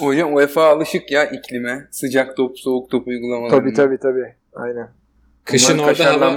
[0.00, 1.88] Hocam UEFA alışık ya iklime.
[1.90, 3.58] Sıcak top, soğuk top uygulamalarına.
[3.58, 4.34] Tabii tabii tabii.
[4.54, 4.88] Aynen.
[5.44, 6.36] Kışın Bunlar orada hava.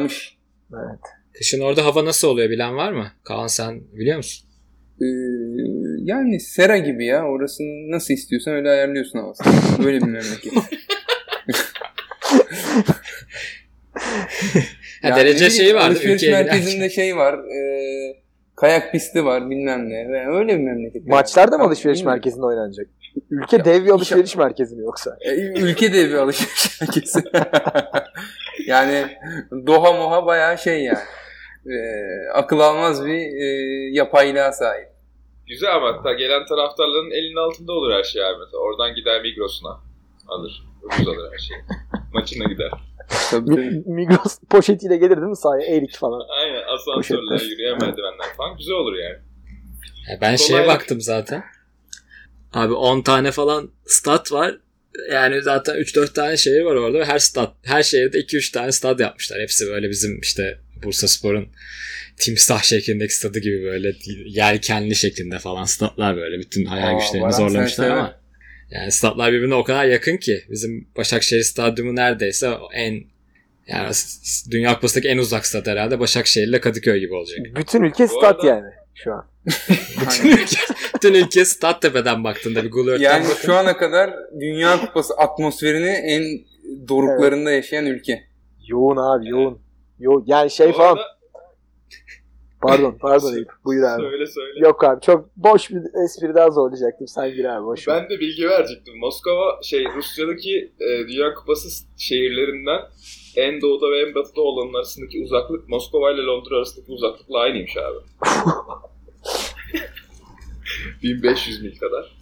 [0.73, 0.99] Evet.
[1.33, 3.07] kışın orada hava nasıl oluyor bilen var mı?
[3.23, 4.49] Kaan sen biliyor musun?
[5.01, 5.05] Ee,
[6.03, 7.25] yani sera gibi ya.
[7.25, 9.53] Orasını nasıl istiyorsan öyle ayarlıyorsun havasını.
[9.85, 10.53] Böyle bir memleket.
[15.01, 17.33] Ha, Yani derece bileyim, şeyi vardı Alışveriş merkezinde şey var.
[17.33, 17.59] e,
[18.55, 20.09] kayak pisti var bilmem ne.
[20.09, 21.07] Ve öyle bir memleket.
[21.07, 21.67] Maçlar da mı Yani.
[21.67, 22.87] alışveriş merkezinde oynanacak?
[23.31, 25.17] Ülke dev bir alışveriş merkezi mi yoksa?
[25.21, 27.19] E, ülke de bir alışveriş merkezi.
[28.67, 29.05] yani
[29.67, 30.99] Doha Moha bayağı şey yani.
[31.65, 31.75] E,
[32.33, 33.45] akıl almaz bir e,
[33.91, 34.87] yapaylığa sahip.
[35.49, 38.39] Güzel ama ta gelen taraftarların elinin altında olur her şey abi.
[38.39, 39.79] Mesela oradan gider Migros'una
[40.27, 40.63] alır.
[40.83, 41.59] Ucuz alır her şeyi.
[42.13, 42.71] Maçına gider.
[43.31, 43.83] Tabii, Mi-.
[43.85, 45.75] Migros poşetiyle gelir değil mi sahaya?
[45.77, 46.21] Erik falan.
[46.41, 49.17] Aynen asansörler, yürüyen merdivenler falan güzel olur yani.
[50.09, 50.67] Ya Ben şeye Kolaylık.
[50.67, 51.43] baktım zaten.
[52.53, 54.57] Abi 10 tane falan stat var.
[55.11, 58.99] Yani zaten 3-4 tane şehir var orada ve her stat, her şehirde 2-3 tane stad
[58.99, 59.41] yapmışlar.
[59.41, 61.47] Hepsi böyle bizim işte Bursa Spor'un
[62.17, 63.93] timsah şeklindeki stadı gibi böyle
[64.25, 66.39] yelkenli şeklinde falan statlar böyle.
[66.39, 68.19] Bütün hayal Aa, güçlerini sen zorlamışlar ama.
[68.71, 70.43] Yani statlar birbirine o kadar yakın ki.
[70.49, 73.03] Bizim Başakşehir Stadyumu neredeyse en
[73.67, 73.91] yani
[74.51, 77.39] Dünya Kupası'ndaki en uzak stat herhalde Başakşehir ile Kadıköy gibi olacak.
[77.55, 79.25] Bütün ülke Bu stat arada- yani şu an.
[80.01, 80.57] Bütün ülke,
[80.95, 83.45] bütün ülke stat tepeden baktığında bir Gulört'ten Yani bakın.
[83.45, 86.23] şu ana kadar Dünya Kupası atmosferini en
[86.87, 88.23] doruklarında yaşayan ülke.
[88.67, 89.59] Yoğun abi yoğun.
[89.99, 90.23] Yoğun.
[90.27, 90.93] Yani şey Bu falan.
[90.95, 91.19] arada-
[92.61, 93.51] Pardon pardon Eyüp.
[93.65, 94.01] Buyur abi.
[94.01, 94.59] Söyle söyle.
[94.59, 97.07] Yok abi çok boş bir espri daha zorlayacaktım.
[97.07, 97.87] Sen gir abi boş.
[97.87, 98.97] Ben de bilgi verecektim.
[98.99, 102.81] Moskova şey Rusya'daki e, Dünya Kupası şehirlerinden
[103.35, 107.97] en doğuda ve en batıda olanın arasındaki uzaklık Moskova ile Londra arasındaki uzaklıkla aynıymış abi.
[111.03, 112.18] 1500 mil kadar.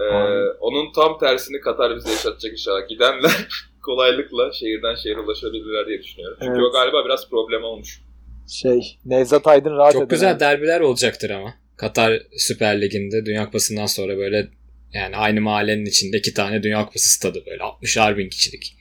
[0.00, 0.12] Ee,
[0.60, 2.88] onun tam tersini Katar bize yaşatacak inşallah.
[2.88, 3.48] Gidenler
[3.82, 6.38] kolaylıkla şehirden şehre ulaşabilirler diye düşünüyorum.
[6.40, 6.64] Çünkü Evet.
[6.70, 8.00] o galiba biraz problem olmuş.
[8.48, 10.40] Şey Nevzat Aydın rahat Çok güzel abi.
[10.40, 11.54] derbiler olacaktır ama.
[11.76, 14.48] Katar Süper Ligi'nde Dünya Kupası'ndan sonra böyle
[14.92, 18.76] yani aynı mahallenin içinde iki tane Dünya Kupası stadı böyle 60'ar bin kişilik.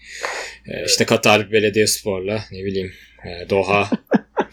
[0.68, 2.94] Ee, işte Katar Belediyespor'la ne bileyim
[3.26, 3.90] e, Doha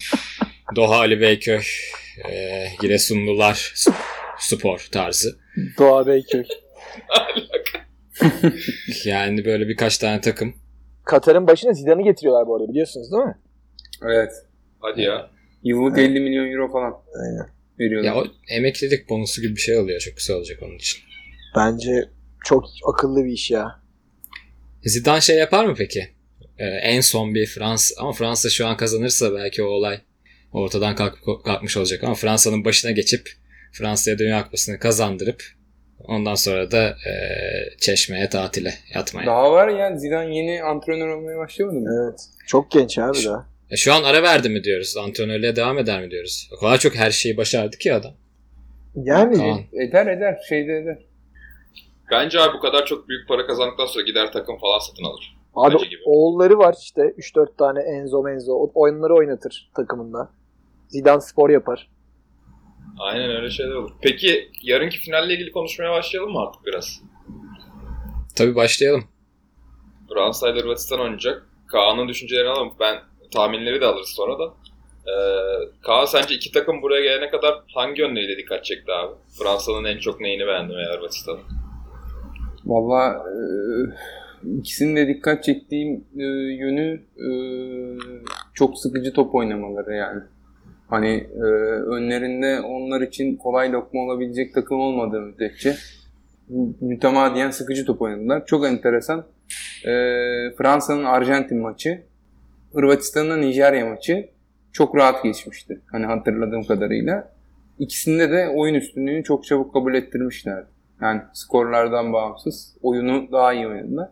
[0.75, 1.59] Doha Ali Beyköy
[2.29, 3.73] e, Giresunlular
[4.39, 5.39] spor tarzı.
[5.77, 6.43] Doğa Beyköy.
[9.05, 10.53] Yani böyle birkaç tane takım.
[11.05, 13.37] Katar'ın başına Zidane'ı getiriyorlar bu arada biliyorsunuz değil mi?
[14.03, 14.31] Evet.
[14.79, 15.31] Hadi ya.
[15.63, 16.93] Yıllık 50 milyon euro falan
[17.23, 17.49] Aynen.
[17.79, 18.09] veriyorlar.
[18.09, 19.99] Ya o emeklilik bonusu gibi bir şey oluyor.
[19.99, 21.01] Çok güzel olacak onun için.
[21.55, 22.09] Bence
[22.45, 23.81] çok akıllı bir iş ya.
[24.83, 26.07] Zidane şey yapar mı peki?
[26.57, 29.99] Ee, en son bir Fransa ama Fransa şu an kazanırsa belki o olay
[30.51, 33.29] ortadan kalk, kalkmış olacak ama Fransa'nın başına geçip
[33.71, 35.43] Fransa'ya Dünya Kupası'nı kazandırıp
[35.99, 37.13] ondan sonra da e,
[37.79, 39.25] çeşmeye tatile yatmaya.
[39.25, 41.89] Daha var ya Zidane yeni antrenör olmaya başlamadı mı?
[42.03, 42.19] Evet.
[42.47, 43.45] Çok genç abi daha.
[43.71, 44.97] E, şu an ara verdi mi diyoruz?
[44.97, 46.49] Antrenörlüğe devam eder mi diyoruz?
[46.57, 48.13] O kadar çok her şeyi başardı ki adam.
[48.95, 49.59] Yani Kaan.
[49.73, 50.97] Eder eder şeyde eder.
[52.11, 55.37] Bence abi bu kadar çok büyük para kazandıktan sonra gider takım falan satın alır.
[55.55, 58.53] abi oğulları var işte 3-4 tane Enzo Menzo.
[58.53, 60.29] O oyunları oynatır takımında.
[60.89, 61.89] Zidane spor yapar.
[62.99, 63.91] Aynen öyle şeyler olur.
[64.01, 67.01] Peki yarınki finalle ilgili konuşmaya başlayalım mı artık biraz?
[68.35, 69.03] Tabii başlayalım.
[70.13, 71.45] Fransa ile Hırvatistan oynayacak.
[71.67, 72.73] Kaan'ın düşüncelerini alalım.
[72.79, 72.95] Ben
[73.33, 74.53] tahminleri de alırız sonra da.
[75.07, 75.13] Ee,
[75.81, 79.13] Kaan sence iki takım buraya gelene kadar hangi yönleriyle dikkat çekti abi?
[79.39, 81.39] Fransa'nın en çok neyini beğendi veya Hırvatistan'ın?
[82.65, 83.37] Valla e,
[84.59, 86.23] ikisinin de dikkat çektiğim e,
[86.53, 87.29] yönü e,
[88.53, 90.21] çok sıkıcı top oynamaları yani.
[90.87, 91.43] Hani e,
[91.85, 95.75] önlerinde onlar için kolay lokma olabilecek takım olmadığı müddetçe
[96.81, 98.45] mütemadiyen sıkıcı top oynadılar.
[98.45, 99.25] Çok enteresan.
[99.85, 99.91] E,
[100.57, 102.03] Fransa'nın Arjantin maçı,
[102.73, 104.29] Hırvatistan'ın Nijerya maçı
[104.71, 105.81] çok rahat geçmişti.
[105.91, 107.31] Hani hatırladığım kadarıyla.
[107.79, 110.67] İkisinde de oyun üstünlüğünü çok çabuk kabul ettirmişlerdi.
[111.01, 114.09] Yani skorlardan bağımsız oyunu daha iyi oynadılar.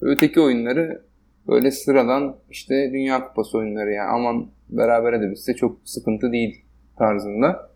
[0.00, 1.02] Öteki oyunları
[1.48, 6.64] böyle sıradan işte Dünya Kupası oyunları yani aman berabere de bitse çok sıkıntı değil
[6.98, 7.70] tarzında.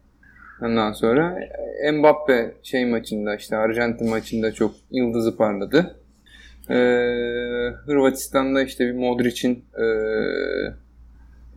[0.63, 1.39] Ondan sonra
[1.83, 5.97] e, Mbappe şey maçında işte Arjantin maçında çok yıldızı parladı.
[6.71, 6.75] Ee,
[7.87, 9.85] Hırvatistan'da işte bir Modric'in ee,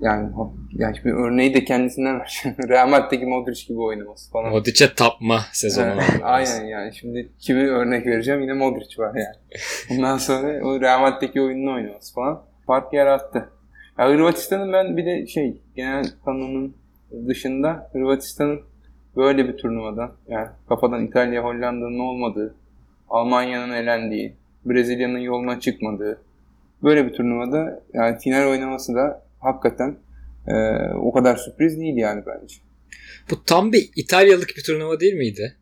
[0.01, 0.29] yani,
[0.71, 2.57] yani şimdi örneği de kendisinden vereceğim.
[2.69, 4.51] Real Madrid'deki Modric gibi oynaması falan.
[4.51, 5.85] Modric'e tapma sezonu.
[5.85, 6.93] Evet, aynen yani.
[6.95, 8.41] Şimdi kimi örnek vereceğim?
[8.41, 9.35] Yine Modric var yani.
[9.89, 13.49] Bundan sonra o Real Madrid'deki oyununu oynaması falan fark yarattı.
[13.99, 16.75] Ya Hırvatistan'ın ben bir de şey genel kanunun
[17.27, 18.61] dışında Hırvatistan'ın
[19.15, 22.55] böyle bir turnuvadan yani kafadan İtalya, Hollanda'nın olmadığı,
[23.09, 26.21] Almanya'nın elendiği, Brezilya'nın yoluna çıkmadığı
[26.83, 29.97] böyle bir turnuvada yani final oynaması da hakikaten
[30.47, 30.53] e,
[30.93, 32.55] o kadar sürpriz değil yani bence.
[33.31, 35.55] Bu tam bir İtalyalık bir turnuva değil miydi?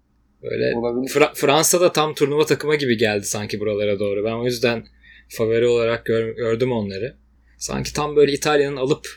[0.44, 1.12] Böyle Olabilir.
[1.12, 4.26] Fra- Fransa'da tam turnuva takımı gibi geldi sanki buralara doğru.
[4.26, 4.84] Ben o yüzden
[5.30, 7.16] favori olarak gör- gördüm onları.
[7.60, 9.08] Sanki tam böyle İtalya'nın alıp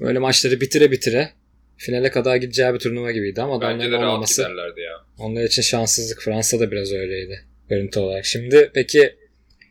[0.00, 1.30] böyle maçları bitire bitire
[1.76, 5.04] finale kadar gideceği bir turnuva gibiydi ama Bence de adamların rahat olmaması ya.
[5.18, 6.20] onlar için şanssızlık.
[6.22, 8.24] Fransa'da biraz öyleydi görüntü olarak.
[8.24, 9.16] Şimdi peki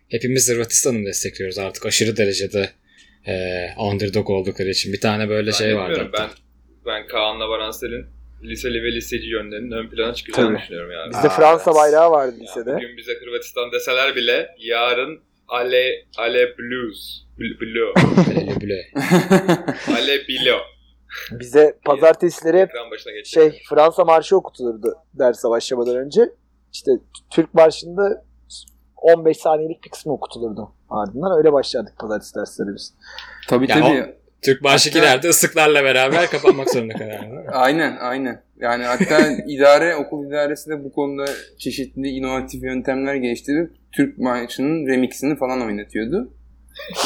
[0.10, 2.70] hepimiz Hırvatistan'ı destekliyoruz artık aşırı derecede
[3.28, 4.94] e, underdog oldukları için.
[4.94, 6.10] Bir tane böyle şey vardı.
[6.14, 6.30] Ben
[6.86, 8.06] ben Kaan'la Varansel'in
[8.44, 10.62] liseli ve liseci yönlerinin ön plana çıkacağını Tabii.
[10.62, 11.10] düşünüyorum yani.
[11.10, 11.76] Bizde Aa, Fransa evet.
[11.80, 12.76] bayrağı vardı Yani lisede.
[12.76, 17.94] bugün bize Hırvatistan deseler bile yarın Ale Ale Blues Bl- Blue
[18.28, 18.82] Böyle böyle.
[19.88, 20.58] Ale Bilo
[21.32, 22.70] Bize pazartesileri hep
[23.26, 26.22] şey Fransa marşı okutulurdu derse başlamadan önce.
[26.74, 26.92] İşte
[27.32, 28.26] Türk marşında
[28.96, 31.38] 15 saniyelik bir kısmı okutulurdu ardından.
[31.38, 32.94] Öyle başlardık pazartesi dersleri biz.
[33.50, 34.16] Tabii Ya tabii.
[34.42, 37.48] Türk marşı Hatta- girerdi ıslıklarla beraber kapanmak zorunda kalırdı.
[37.52, 38.44] Aynen aynen.
[38.58, 41.26] Yani hatta idare okul idaresi de bu konuda
[41.60, 46.34] çeşitli inovatif yöntemler geliştirip Türk marşının remixini falan oynatıyordu.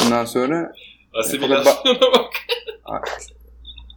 [0.04, 0.72] Ondan sonra
[1.14, 2.32] Asimilasyona bak.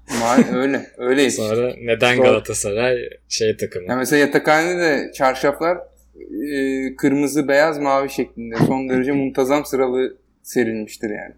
[0.08, 1.32] ma- öyle öyleydi.
[1.32, 2.98] Sonra neden Sonra- Galatasaray
[3.30, 3.86] şey takımı?
[3.90, 5.78] Yani mesela yatakhanede de çarşaflar
[6.54, 11.36] e, kırmızı, beyaz, mavi şeklinde son derece muntazam sıralı serilmiştir yani.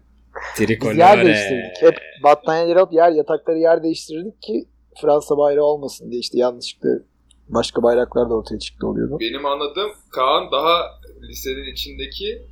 [0.60, 0.96] Biz Trikolore.
[0.98, 1.82] yer değiştirdik.
[1.82, 4.64] Hep battaniyeleri alıp yer yatakları yer değiştirdik ki
[5.02, 6.88] Fransa bayrağı olmasın diye işte yanlışlıkla
[7.48, 9.16] başka bayraklar da ortaya çıktı oluyordu.
[9.20, 10.82] Benim anladığım Kaan daha
[11.28, 12.42] lisenin içindeki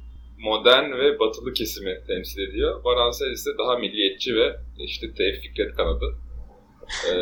[0.43, 2.85] modern ve batılı kesimi temsil ediyor.
[2.85, 6.05] Varansel ise daha milliyetçi ve işte Tevfik Fikret kanadı.
[7.11, 7.17] Ee,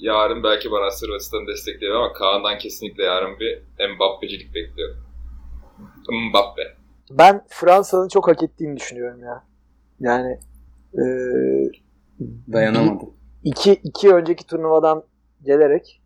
[0.00, 3.62] yarın belki Varansel Hırvatistan'ı destekliyor ama Kaan'dan kesinlikle yarın bir
[3.94, 4.96] Mbappe'cilik bekliyorum.
[6.10, 6.62] Mbappe.
[7.10, 9.44] Ben Fransa'nın çok hak ettiğini düşünüyorum ya.
[10.00, 10.40] Yani
[10.94, 11.04] e,
[12.52, 13.04] Dayanamadı.
[13.44, 15.04] iki, iki önceki turnuvadan
[15.42, 16.02] gelerek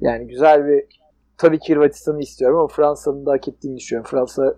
[0.00, 0.84] yani güzel bir
[1.38, 4.10] tabii ki Hırvatistan'ı istiyorum ama Fransa'nın da hak ettiğini düşünüyorum.
[4.10, 4.54] Fransa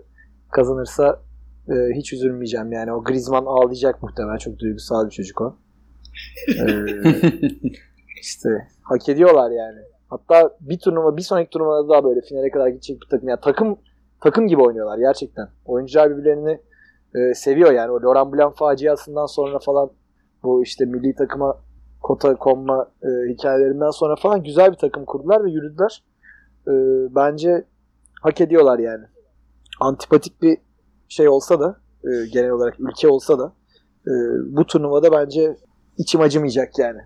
[0.53, 1.23] kazanırsa
[1.71, 2.93] e, hiç üzülmeyeceğim yani.
[2.93, 4.37] O Griezmann ağlayacak muhtemelen.
[4.37, 5.57] Çok duygusal bir çocuk o.
[6.49, 6.65] E,
[8.21, 8.49] işte
[8.83, 9.81] hak ediyorlar yani.
[10.09, 13.29] Hatta bir turnuva, bir sonraki turnuvada daha böyle finale kadar gidecek bir takım.
[13.29, 13.79] Yani takım
[14.21, 15.49] takım gibi oynuyorlar gerçekten.
[15.65, 16.61] Oyuncular birbirlerini
[17.15, 17.91] e, seviyor yani.
[17.91, 19.91] O Laurent Blanc faciasından sonra falan
[20.43, 21.59] bu işte milli takıma
[22.03, 26.05] kota konma e, hikayelerinden sonra falan güzel bir takım kurdular ve yürüdüler.
[26.69, 26.73] E,
[27.15, 27.65] bence
[28.23, 29.05] hak ediyorlar yani.
[29.81, 30.59] Antipatik bir
[31.11, 33.53] şey olsa da e, genel olarak ülke olsa da
[34.07, 34.13] e,
[34.57, 35.57] bu turnuvada bence
[35.99, 37.01] içim acımayacak yani.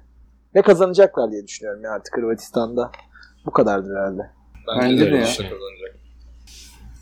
[0.55, 2.93] Ve kazanacaklar diye düşünüyorum ya artık Hırvatistan'da.
[3.47, 4.23] Bu kadardır herhalde.
[4.81, 5.25] Bence, de ya.
[5.25, 5.97] Kazanacak.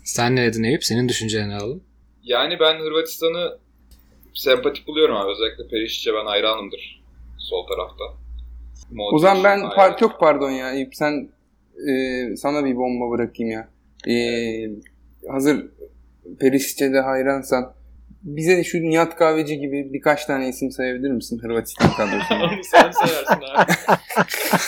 [0.03, 0.83] Sen ne dedin Eyüp?
[0.83, 1.83] Senin düşünceni alalım.
[2.23, 3.57] Yani ben Hırvatistan'ı
[4.33, 5.31] sempatik buluyorum abi.
[5.31, 7.03] Özellikle Perişic'e ben hayranımdır.
[7.37, 8.03] Sol tarafta.
[8.91, 9.71] Modric, O zaman ben hayran.
[9.93, 11.29] par- çok pardon ya Eyüp sen
[11.89, 13.67] e, sana bir bomba bırakayım ya.
[14.13, 14.15] E,
[15.31, 15.65] hazır
[16.39, 17.75] Perisic'e de hayransan
[18.23, 22.43] bize şu Nihat Kahveci gibi birkaç tane isim sayabilir misin Hırvatistan kadrosunda?
[22.53, 23.71] Onu sen seversin abi.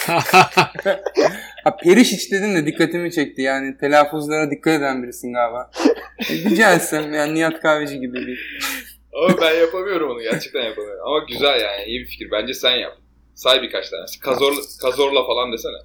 [1.63, 1.77] ha
[2.31, 5.71] dedin de dikkatimi çekti yani telaffuzlara dikkat eden birisin galiba.
[6.29, 8.59] E, rica etsem yani Nihat Kahveci gibi bir.
[9.13, 10.21] Ama ben yapamıyorum onu.
[10.21, 11.01] Gerçekten yapamıyorum.
[11.07, 11.83] Ama güzel yani.
[11.85, 12.31] iyi bir fikir.
[12.31, 12.93] Bence sen yap.
[13.35, 14.19] Say birkaç tanesi.
[14.19, 15.77] Kazorla, Kazorla falan desene.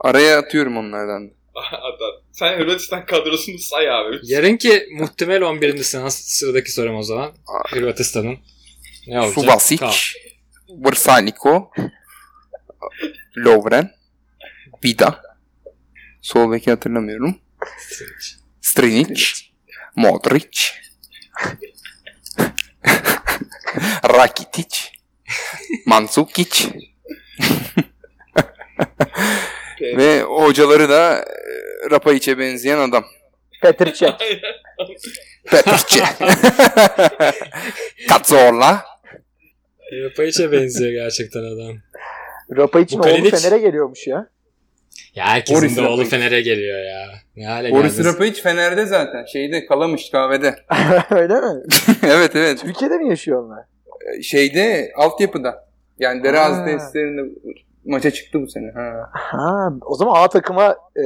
[0.00, 1.30] Araya atıyorum onlardan.
[1.54, 4.20] Hatta sen Hırvatistan kadrosunu say abi.
[4.22, 5.82] Yarınki muhtemel 11.
[5.82, 7.32] sıra sıradaki sorum o zaman.
[7.68, 8.38] Hırvatistan'ın
[9.06, 9.34] ne olacak?
[9.34, 9.92] Subasic, Kaan.
[10.68, 11.70] Vrsaljko,
[13.36, 13.90] Lovren,
[14.84, 15.22] Vida.
[16.22, 17.38] Sol beki hatırlamıyorum.
[18.60, 19.24] Strinic,
[19.96, 20.60] Modric,
[24.04, 24.78] Rakitic,
[25.86, 26.62] Mandzukic
[29.82, 33.04] ve hocaları da e, Rapaiç'e benzeyen adam.
[33.62, 34.12] Petr Cech.
[35.50, 36.02] Petrce.
[38.08, 38.82] Cazorla.
[39.92, 41.76] Rapaic'e benziyor gerçekten adam.
[42.56, 44.28] Rapa için Bu oğlu Kalinic- Fener'e geliyormuş ya.
[45.14, 46.10] Ya herkesin Boris de oğlu Rapaic.
[46.10, 47.06] Fener'e geliyor ya.
[47.36, 48.08] Ne hale Boris geldi.
[48.08, 49.24] Rapaiç Fener'de zaten.
[49.24, 50.54] Şeyde kalamış kahvede.
[51.10, 51.62] Öyle mi?
[52.02, 52.60] evet evet.
[52.60, 53.64] Türkiye'de mi yaşıyor onlar?
[54.22, 55.68] şeyde altyapıda.
[55.98, 56.90] Yani Derazi Ha.
[57.84, 58.70] Maça çıktı bu sene.
[58.74, 59.10] Ha.
[59.12, 61.04] Ha, o zaman A takıma e,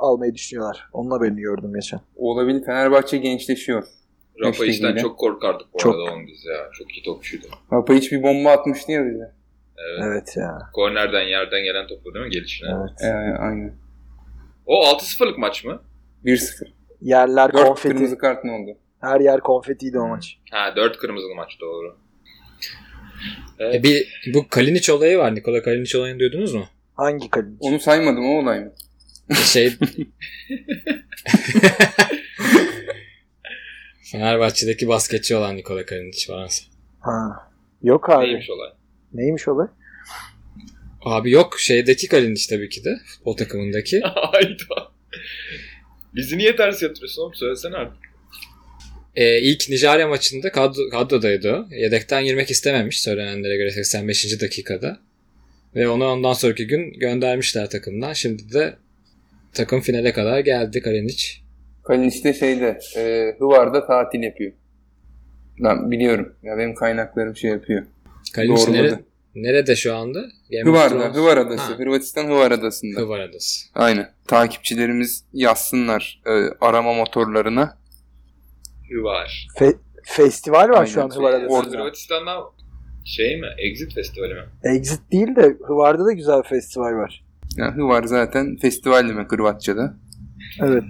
[0.00, 0.88] almayı düşünüyorlar.
[0.92, 2.00] Onun haberini gördüm geçen.
[2.16, 2.64] Olabilir.
[2.64, 3.84] Fenerbahçe gençleşiyor.
[4.44, 5.94] Rafa içten çok korkardık bu Çok.
[5.94, 6.70] arada onun biz ya.
[6.72, 7.46] Çok iyi topçuydu.
[7.72, 9.32] Rafa hiç bir bomba atmıştı ya bize.
[9.78, 10.02] Evet.
[10.06, 10.58] Evet ya.
[10.72, 12.68] Kornerden yerden gelen topu değil mi gelişine?
[12.80, 13.02] Evet.
[13.02, 13.74] Ee, aynen.
[14.66, 15.82] O 6-0'lık maç mı?
[16.24, 16.68] 1-0.
[17.00, 17.94] Yerler 4 konfeti.
[17.94, 18.78] kırmızı kart ne oldu?
[19.00, 20.38] Her yer konfetiydi o maç.
[20.50, 21.96] Ha 4 kırmızılı maç doğru.
[23.58, 23.74] Evet.
[23.74, 25.34] E bir bu Kalinic olayı var.
[25.34, 26.68] Nikola Kalinic olayını duydunuz mu?
[26.94, 27.56] Hangi kaleci?
[27.60, 28.72] Onu saymadım o olay mı?
[29.44, 29.70] Şey
[34.12, 36.64] Fenerbahçe'deki basketçi olan Nikola Kalinic Fransa.
[37.00, 37.50] Ha.
[37.82, 38.26] Yok abi.
[38.26, 38.70] Neymiş olay?
[39.12, 39.66] Neymiş olay?
[41.04, 44.00] Abi yok şeydeki Kalinic tabii ki de futbol takımındaki.
[44.14, 44.90] Hayda.
[46.14, 47.34] Bizi niye ters yatırıyorsun oğlum?
[47.34, 48.09] Söylesene artık.
[49.16, 51.66] Ee, ilk Nijerya maçında kadro, kadrodaydı.
[51.70, 54.40] Yedekten girmek istememiş söylenenlere göre 85.
[54.40, 54.98] dakikada.
[55.74, 58.12] Ve onu ondan sonraki gün göndermişler takımdan.
[58.12, 58.74] Şimdi de
[59.54, 61.26] takım finale kadar geldi Kalinic.
[61.84, 64.52] Kalinic de şeyde e, Hıvar'da tatil yapıyor.
[65.60, 66.34] Ben biliyorum.
[66.42, 67.82] Ya benim kaynaklarım şey yapıyor.
[68.34, 69.00] Kalinic nere,
[69.34, 70.20] nerede şu anda?
[70.50, 71.14] Game Hıvar'da.
[71.14, 71.72] Hıvar Adası.
[71.72, 73.00] Ha, Hırvatistan Hıvar Adası'nda.
[73.00, 73.66] Hıvar Adası.
[73.74, 74.10] Aynen.
[74.26, 77.79] Takipçilerimiz yazsınlar e, arama motorlarına.
[78.90, 79.46] Hüvar.
[79.58, 81.10] Fe- festival var şu Aynen.
[81.12, 81.32] an Hıvar.
[81.32, 81.78] Adası'nda.
[81.78, 82.42] Hırvatistan'dan
[83.04, 83.46] şey mi?
[83.58, 84.44] Exit Festivali mi?
[84.64, 87.24] Exit değil de Hıvar'da da güzel bir festival var.
[87.56, 89.94] Yani Hıvar zaten festival demek Hırvatça'da.
[90.62, 90.84] Evet.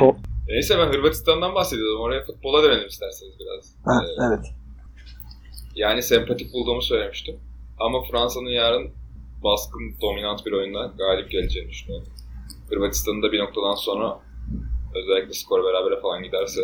[0.00, 0.16] Ko-
[0.48, 2.00] Neyse ben Hırvatistan'dan bahsediyordum.
[2.00, 3.74] Oraya futbola dönelim isterseniz biraz.
[3.84, 4.44] ha, Ee, evet.
[5.74, 7.36] Yani sempatik bulduğumu söylemiştim.
[7.80, 8.90] Ama Fransa'nın yarın
[9.44, 12.08] baskın, dominant bir oyunda galip geleceğini düşünüyorum.
[12.70, 14.20] Hırvatistan'ın da bir noktadan sonra
[14.98, 16.60] özellikle skor berabere falan giderse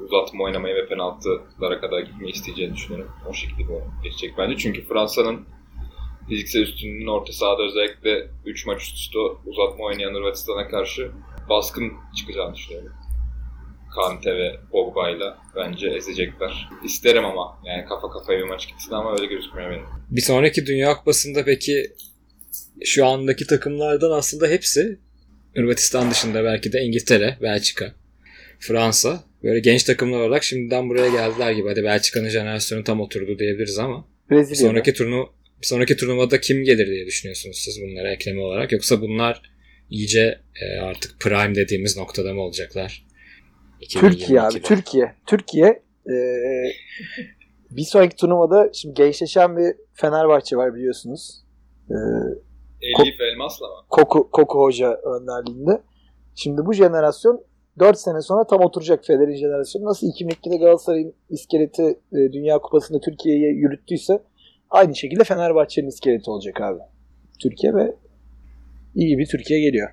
[0.00, 3.12] uzatma oynamayı ve penaltılara kadar gitmeyi isteyeceğini düşünüyorum.
[3.30, 4.56] O şekilde bu geçecek bence.
[4.56, 5.46] Çünkü Fransa'nın
[6.28, 11.10] fiziksel üstünlüğünün orta sahada özellikle 3 maç üst üste uzatma oynayan Hırvatistan'a karşı
[11.48, 12.92] baskın çıkacağını düşünüyorum.
[13.94, 16.68] Kante ve Pogba'yla bence ezecekler.
[16.84, 19.84] İsterim ama yani kafa kafaya bir maç gitsin ama öyle gözükmüyor benim.
[20.10, 21.92] Bir sonraki Dünya Kupası'nda peki
[22.84, 25.00] şu andaki takımlardan aslında hepsi
[25.56, 27.92] Hırvatistan dışında belki de İngiltere, Belçika,
[28.58, 31.68] Fransa böyle genç takımlar olarak şimdiden buraya geldiler gibi.
[31.68, 34.56] Hadi Belçika'nın jenerasyonu tam oturdu diyebiliriz ama bir Brezilya.
[34.68, 35.28] sonraki turnu
[35.62, 39.42] bir sonraki turnuvada kim gelir diye düşünüyorsunuz siz bunlara ekleme olarak yoksa bunlar
[39.90, 43.06] iyice e, artık prime dediğimiz noktada mı olacaklar?
[43.90, 44.54] Türkiye abi.
[44.54, 44.62] 2022'de.
[44.62, 45.14] Türkiye.
[45.26, 46.72] Türkiye eee,
[47.70, 51.42] bir sonraki turnuvada şimdi gençleşen bir Fenerbahçe var biliyorsunuz.
[51.90, 51.96] Eee
[53.02, 53.74] Elif Elmas'la mı?
[53.88, 55.82] Koku, Koku Hoca önderliğinde.
[56.34, 57.44] Şimdi bu jenerasyon
[57.78, 59.84] 4 sene sonra tam oturacak Federer jenerasyonu.
[59.84, 64.22] Nasıl 2002'de Galatasaray'ın iskeleti e, Dünya Kupası'nda Türkiye'ye yürüttüyse
[64.70, 66.80] aynı şekilde Fenerbahçe'nin iskeleti olacak abi.
[67.42, 67.94] Türkiye ve
[68.94, 69.90] iyi bir Türkiye geliyor.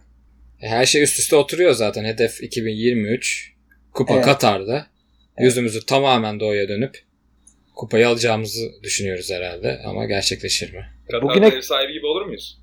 [0.62, 2.04] E, Her şey üst üste oturuyor zaten.
[2.06, 3.54] Hedef 2023.
[3.94, 4.26] Kupa Evet.
[4.26, 4.86] Katar'da.
[5.40, 6.98] Yüzümüzü tamamen doğuya dönüp
[7.76, 9.82] kupayı alacağımızı düşünüyoruz herhalde.
[9.86, 10.86] Ama gerçekleşir mi?
[11.08, 12.63] Katar'da Bugüne- ev sahibi gibi olur muyuz?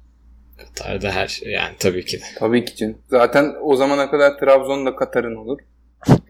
[0.60, 2.24] Katar'da her şey yani tabii ki de.
[2.38, 2.98] Tabii ki canım.
[3.10, 5.58] Zaten o zamana kadar Trabzon da Katar'ın olur.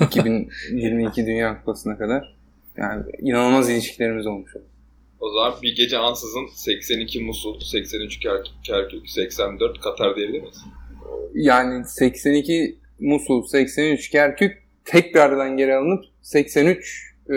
[0.00, 2.34] 2022 Dünya Kupası'na kadar.
[2.76, 4.64] Yani inanılmaz ilişkilerimiz olmuş olur.
[5.20, 10.64] O zaman bir gece ansızın 82 Musul, 83 Kerkük, Kerkük 84 Katar diyebilir miyiz?
[11.34, 17.34] Yani 82 Musul, 83 Kerkük tekrardan geri alınıp 83 e,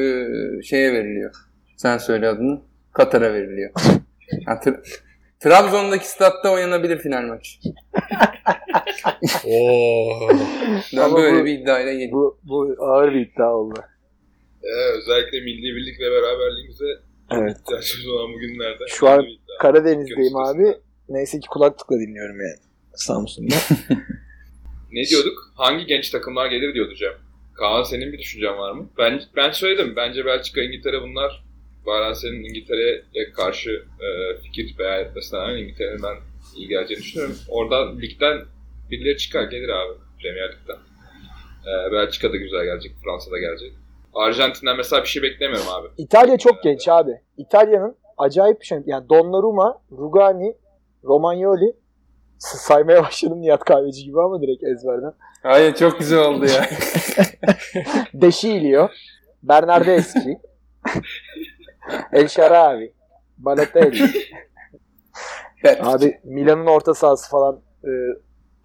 [0.64, 1.36] şeye veriliyor.
[1.78, 2.62] Sen söyle adını.
[2.94, 3.72] Katar'a veriliyor.
[4.46, 4.84] Tra-
[5.40, 7.60] Trabzon'daki statta oynanabilir final maç.
[9.46, 10.30] Oo.
[10.94, 12.18] Ben Ama böyle bu- bir iddiayla geliyorum.
[12.20, 13.80] Bu, bu ağır bir iddia oldu.
[14.64, 16.86] Ee, özellikle milli birlik ve beraberliğimize
[17.32, 17.58] Evet.
[17.60, 18.84] ihtiyacımız olan bugünlerde.
[18.88, 19.26] Şu an.
[19.62, 20.78] Karadeniz'deyim abi.
[21.10, 22.60] Neyse ki kulaklıkla dinliyorum yani.
[22.96, 23.56] Samsun'da.
[24.92, 25.52] Ne diyorduk?
[25.56, 27.14] Hangi genç takımlar gelir diyordu Cem.
[27.54, 28.90] Kaan senin bir düşüncen var mı?
[28.98, 29.94] Ben ben söyledim.
[29.96, 31.44] Bence Belçika, İngiltere bunlar.
[31.88, 33.70] Baran senin İngiltere'ye karşı
[34.02, 36.16] e, fikir beyan etmesine rağmen İngiltere'nin ben
[36.56, 37.36] iyi geleceğini düşünüyorum.
[37.50, 38.38] Oradan ligden
[38.92, 40.78] birileri çıkar gelir abi Premier Lig'den.
[41.68, 43.74] E, Belçika da güzel gelecek, Fransa da gelecek.
[44.14, 45.88] Arjantin'den mesela bir şey beklemiyorum abi.
[45.98, 47.12] İtalya çok genç abi.
[47.38, 48.80] İtalya'nın acayip bir şey.
[48.86, 50.56] Yani Donnarumma, Rugani,
[51.04, 51.74] Romagnoli
[52.38, 55.14] saymaya başladım Nihat Kahveci gibi ama direkt ezberden.
[55.44, 56.70] Hayır çok güzel oldu ya.
[58.14, 58.90] Deşilio,
[59.44, 60.38] Bernardeschi,
[62.14, 62.94] El Sharawi,
[63.38, 64.04] Balotelli.
[65.64, 65.80] Evet.
[65.84, 67.92] Abi Milan'ın orta sahası falan e,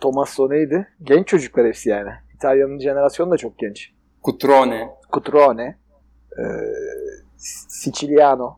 [0.00, 0.88] Tommaso neydi?
[1.02, 2.10] Genç çocuklar hepsi yani.
[2.34, 3.92] İtalya'nın jenerasyonu da çok genç.
[4.24, 4.88] Cutrone.
[5.12, 5.78] Cutrone,
[6.38, 6.42] e,
[7.68, 8.56] Siciliano.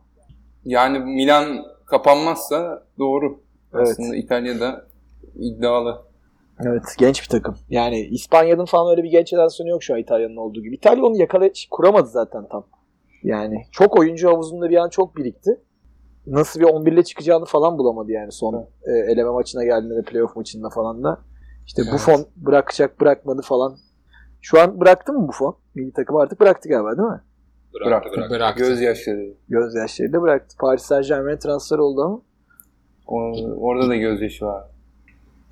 [0.65, 3.39] Yani Milan kapanmazsa doğru.
[3.75, 3.87] Evet.
[3.87, 4.87] Aslında İtalya'da
[5.35, 6.05] iddialı.
[6.65, 7.55] Evet genç bir takım.
[7.69, 10.75] Yani İspanya'nın falan öyle bir genç jenerasyonu yok şu an İtalya'nın olduğu gibi.
[10.75, 12.67] İtalya onu yakala kuramadı zaten tam.
[13.25, 15.59] Yani çok oyuncu havuzunda bir an çok birikti.
[16.27, 20.35] Nasıl bir 11 ile çıkacağını falan bulamadı yani son e, eleme maçına geldiğinde de playoff
[20.35, 21.21] maçında falan da.
[21.67, 21.93] İşte Evet.
[21.93, 23.77] Buffon bırakacak bırakmadı falan.
[24.41, 25.55] Şu an bıraktı mı Buffon?
[25.75, 27.21] Milli takım artık bıraktı galiba değil mi?
[27.73, 28.09] Bıraktı Bıraktı.
[28.17, 28.33] bıraktı.
[28.35, 28.63] Bıraktı.
[28.63, 29.33] Gözyaşları.
[29.49, 30.55] Gözyaşlarıyla bıraktı.
[30.59, 32.21] Paris Saint Germain transfer oldu ama.
[33.07, 34.63] O- orada da gözyaşı var.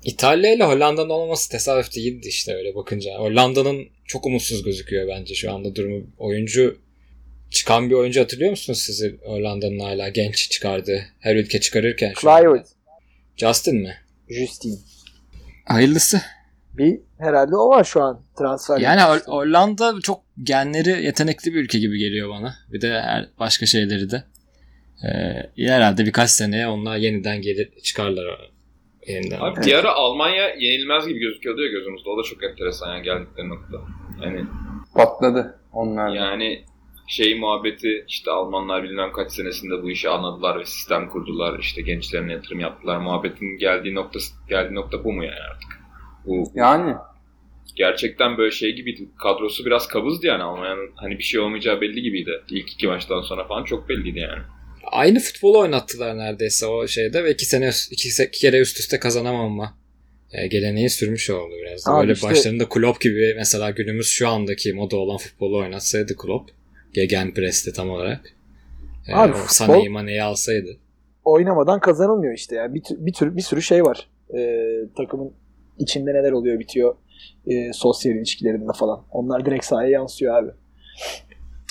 [0.04, 3.10] İtalya ile Hollanda'nın olmaması tesadüf değildi işte öyle bakınca.
[3.18, 6.02] Hollanda'nın çok umutsuz gözüküyor bence şu anda durumu.
[6.18, 6.76] Oyuncu
[7.54, 12.12] çıkan bir oyuncu hatırlıyor musunuz sizi Hollanda'nın hala genç çıkardığı her ülke çıkarırken?
[12.20, 12.66] Clivert,
[13.36, 13.96] Justin mi?
[14.30, 14.78] Justin.
[15.64, 16.20] Hayırlısı.
[16.72, 18.78] Bir herhalde o var şu an transfer.
[18.78, 22.54] Yani Hol- Hollanda çok genleri yetenekli bir ülke gibi geliyor bana.
[22.72, 24.24] Bir de her başka şeyleri de.
[25.04, 28.50] Ee, herhalde birkaç seneye onlar yeniden gelir çıkarlar
[29.06, 29.40] yeniden.
[29.40, 32.10] Abi bir ara Almanya yenilmez gibi gözüküyordu ya gözümüzde.
[32.10, 33.76] O da çok enteresan yani geldikleri nokta.
[34.24, 34.44] Yani
[34.94, 36.14] Patladı onlar.
[36.14, 36.64] yani
[37.08, 41.58] şey muhabbeti işte Almanlar bilmem kaç senesinde bu işi anladılar ve sistem kurdular.
[41.58, 42.98] işte gençlerine yatırım yaptılar.
[42.98, 45.70] Muhabbetin geldiği nokta geldiği nokta bu mu yani artık?
[46.26, 46.94] Bu Yani
[47.76, 49.08] gerçekten böyle şey gibiydi.
[49.18, 52.30] Kadrosu biraz kabızdı yani Almanya'nın hani bir şey olmayacağı belli gibiydi.
[52.50, 54.42] İlk iki maçtan sonra falan çok belliydi yani.
[54.92, 59.78] Aynı futbolu oynattılar neredeyse o şeyde ve iki sene iki, iki kere üst üste kazanamama
[60.32, 61.86] e, geleneği sürmüş oldu biraz.
[61.86, 61.90] da.
[61.92, 66.50] Abi Böyle işte- başlarında Klopp gibi mesela günümüz şu andaki moda olan futbolu oynatsaydı Klopp.
[66.94, 68.20] Gegenpress'te tam olarak.
[69.08, 70.78] E, Abi o Sané'yi Mané'yi alsaydı.
[71.24, 74.08] oynamadan kazanılmıyor işte yani bir, bir tür bir sürü şey var.
[74.36, 75.32] Ee, takımın
[75.78, 76.94] içinde neler oluyor bitiyor
[77.46, 79.02] ee, sosyal ilişkilerinde falan.
[79.10, 80.50] Onlar direkt sahaya yansıyor abi.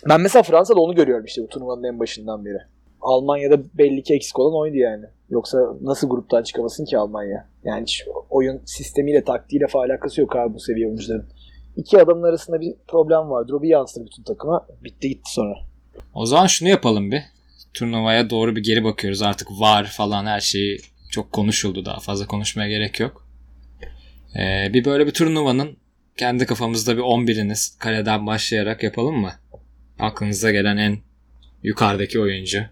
[0.10, 2.58] Ben mesela Fransa'da onu görüyorum işte bu turnuvanın en başından beri.
[3.02, 5.06] Almanya'da belli ki eksik olan oydu yani.
[5.30, 7.48] Yoksa nasıl gruptan çıkamasın ki Almanya?
[7.64, 11.26] Yani hiç oyun sistemiyle taktiğiyle alakası yok abi bu seviye oyuncuların.
[11.78, 13.54] İki adamın arasında bir problem vardır.
[13.54, 14.68] O bir yansır bütün takıma.
[14.84, 15.54] Bitti gitti sonra.
[16.14, 17.22] O zaman şunu yapalım bir.
[17.74, 19.22] Turnuvaya doğru bir geri bakıyoruz.
[19.22, 20.80] Artık var falan her şeyi
[21.12, 21.86] çok konuşuldu.
[21.86, 23.28] Daha fazla konuşmaya gerek yok.
[24.40, 25.78] Ee, bir böyle bir turnuvanın
[26.18, 29.32] kendi kafamızda bir 11'iniz kaleden başlayarak yapalım mı?
[30.00, 30.98] Aklınıza gelen en
[31.64, 32.64] yukarıdaki oyuncu.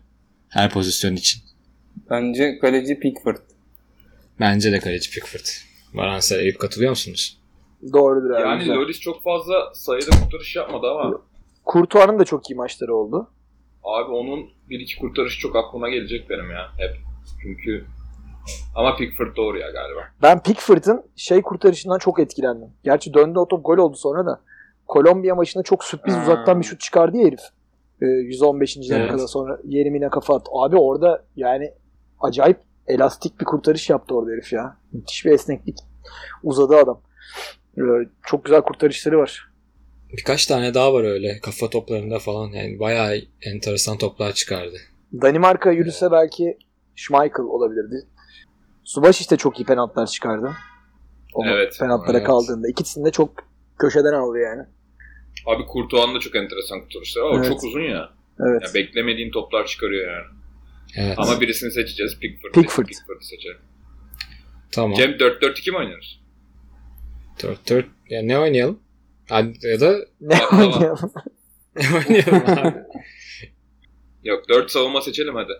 [0.49, 1.41] Her pozisyon için.
[2.10, 3.38] bence kaleci Pickford.
[4.39, 5.45] Bence de kaleci Pickford.
[5.93, 7.38] Varansel Eyüp katılıyor musunuz?
[7.94, 8.42] Doğrudur abi.
[8.42, 8.76] Yani güzel.
[8.76, 11.22] Loris çok fazla sayıda kurtarış yapmadı ama
[11.74, 13.28] Courtois'ın da çok iyi maçları oldu.
[13.84, 16.98] Abi onun bir iki kurtarışı çok aklıma gelecek benim ya hep.
[17.42, 17.86] Çünkü
[18.76, 20.00] ama Pickford doğru ya galiba.
[20.22, 22.70] Ben Pickford'ın şey kurtarışından çok etkilendim.
[22.84, 24.42] Gerçi döndü o top gol oldu sonra da.
[24.88, 26.22] Kolombiya maçında çok sürpriz Hmm.
[26.22, 27.40] uzaktan bir şut çıkardı ya herif.
[28.02, 28.78] Ee, 115.
[28.78, 28.90] Evet.
[28.92, 30.52] dakikada sonra yerimine kafa attı.
[30.54, 31.74] Abi orada yani
[32.20, 32.58] acayip
[32.88, 34.78] elastik bir kurtarış yaptı orada herif ya.
[34.92, 35.78] Müthiş bir esneklik.
[36.44, 37.02] Uzadı adam.
[37.78, 37.82] Ee,
[38.26, 39.52] çok güzel kurtarışları var.
[40.18, 42.50] Birkaç tane daha var öyle kafa toplarında falan.
[42.52, 44.78] Yani bayağı enteresan toplar çıkardı.
[45.22, 46.58] Danimarka yürüse belki
[46.96, 48.08] Schmeichel olabilirdi.
[48.84, 50.52] Subaş işte çok iyi penaltılar çıkardı.
[51.34, 51.78] O Evet.
[51.80, 52.28] penaltılara Evet.
[52.28, 52.68] kaldığında.
[52.70, 53.34] İkisini de çok
[53.80, 54.62] köşeden aldı yani.
[55.46, 57.32] Abi Courtois'un da çok enteresan kurtarışları var.
[57.32, 57.48] O Evet.
[57.48, 58.10] çok uzun ya.
[58.40, 58.62] Evet.
[58.68, 58.74] ya.
[58.74, 60.26] Beklemediğin toplar çıkarıyor yani.
[60.98, 61.16] Evet.
[61.20, 62.20] Ama birisini seçeceğiz.
[62.20, 62.52] Pickford.
[62.54, 62.86] Pickford.
[62.86, 63.58] Pickford'u seçelim.
[64.72, 64.94] tamam.
[64.98, 66.21] Cem 4-4-2 mi oynuyoruz?
[67.42, 67.86] 4-4.
[68.10, 68.80] Ya ne oynayalım?
[69.64, 71.12] Ya da Ne oynayalım?
[71.76, 72.78] ne oynayalım abi?
[74.24, 75.54] Yok 4 savunma seçelim hadi.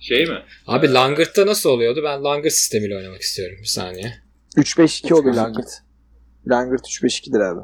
[0.00, 0.38] Şey mi?
[0.66, 2.00] Abi Ee, Langırt'ta nasıl oluyordu?
[2.04, 3.58] Ben Langırt sistemiyle oynamak istiyorum.
[3.60, 4.14] Bir saniye.
[4.56, 5.36] 3-5-2 oluyor 3-5-2.
[5.36, 5.68] Langırt.
[6.48, 7.60] Langırt 3-5-2'dir abi.